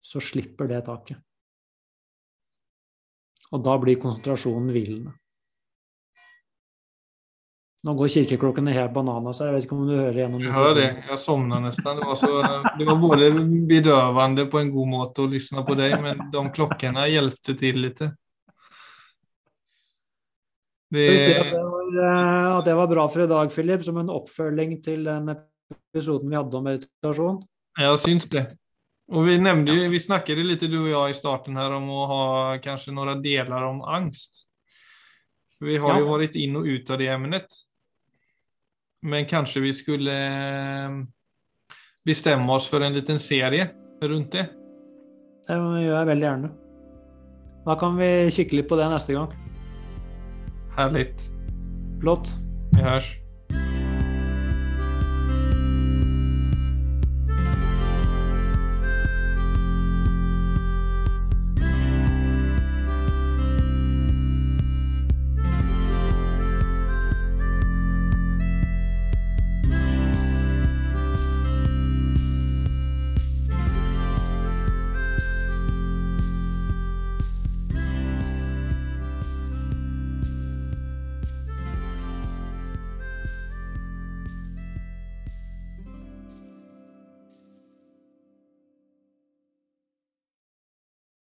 så 0.00 0.20
slipper 0.20 0.68
det 0.70 0.84
taket. 0.86 1.20
Og 3.52 3.60
da 3.64 3.76
blir 3.80 4.00
konsentrasjonen 4.00 4.72
hvilende. 4.72 5.12
Nå 7.82 7.96
går 7.98 8.10
kirkeklokkene 8.14 8.72
helt 8.76 8.92
bananas. 8.94 9.40
Jeg 9.42 9.56
vet 9.56 9.64
ikke 9.66 9.74
om 9.74 9.86
du 9.88 9.96
hører 9.96 10.18
gjennom 10.20 10.42
Jeg 10.44 10.54
hører 10.54 10.76
det. 10.78 10.88
Jeg 11.08 11.18
sovna 11.18 11.58
nesten. 11.64 11.98
Det 11.98 12.06
var, 12.06 12.18
så, 12.20 12.42
det 12.78 12.86
var 12.86 12.98
både 13.02 13.30
bedøvende 13.66 14.44
på 14.50 14.60
en 14.60 14.70
god 14.70 14.90
måte 14.92 15.24
å 15.24 15.30
lytte 15.30 15.64
på 15.66 15.78
deg, 15.80 15.96
men 16.04 16.20
de 16.30 16.42
klokkene 16.54 17.08
hjalp 17.10 17.40
til 17.48 17.80
litt. 17.82 18.04
Det... 20.92 21.06
At, 21.08 21.48
det 21.48 21.62
var, 21.64 21.88
eh, 22.04 22.48
at 22.58 22.68
det 22.68 22.76
var 22.76 22.90
bra 22.90 23.08
for 23.08 23.24
i 23.24 23.26
dag, 23.30 23.50
Philip, 23.50 23.82
som 23.82 23.98
en 23.98 24.12
oppfølging 24.12 24.76
til 24.84 25.06
den 25.08 25.32
episoden 25.32 26.30
vi 26.30 26.38
hadde 26.38 26.58
om 26.58 26.66
meditasjon? 26.68 27.42
Jeg 27.80 28.00
syns 28.04 28.28
det. 28.30 28.44
Og 29.12 29.26
vi 29.26 29.38
nevnte, 29.42 29.74
vi 29.90 30.00
snakket 30.00 30.38
litt, 30.44 30.62
du 30.70 30.78
og 30.84 30.90
jeg, 30.92 31.16
i 31.16 31.18
starten 31.18 31.56
her 31.58 31.74
om 31.80 31.90
å 31.90 32.06
ha 32.12 32.22
kanskje 32.62 32.94
noen 32.94 33.24
deler 33.24 33.66
om 33.72 33.82
angst. 33.82 34.44
For 35.56 35.66
vi 35.66 35.80
har 35.82 35.96
Ja. 35.96 36.00
jo 36.04 36.12
vært 36.12 36.38
inn 36.38 36.56
og 36.60 36.68
ut 36.68 36.90
av 36.90 36.98
det 37.02 37.10
ämnet. 37.10 37.58
Men 39.02 39.26
kanskje 39.26 39.64
vi 39.64 39.72
skulle 39.74 40.16
bestemme 42.06 42.52
oss 42.54 42.68
for 42.70 42.82
en 42.82 42.94
liten 42.94 43.18
serie 43.18 43.68
rundt 44.02 44.32
det. 44.32 44.46
Det 45.46 45.56
gjør 45.58 45.96
jeg 45.96 46.10
veldig 46.10 46.28
gjerne. 46.28 46.52
Da 47.66 47.76
kan 47.78 47.98
vi 47.98 48.10
kikke 48.34 48.58
litt 48.58 48.70
på 48.70 48.78
det 48.78 48.88
neste 48.90 49.14
gang. 49.14 49.34
Herlig. 50.78 51.08
Flott. 52.02 52.34
Vi 52.72 52.82
hörs. 52.82 53.21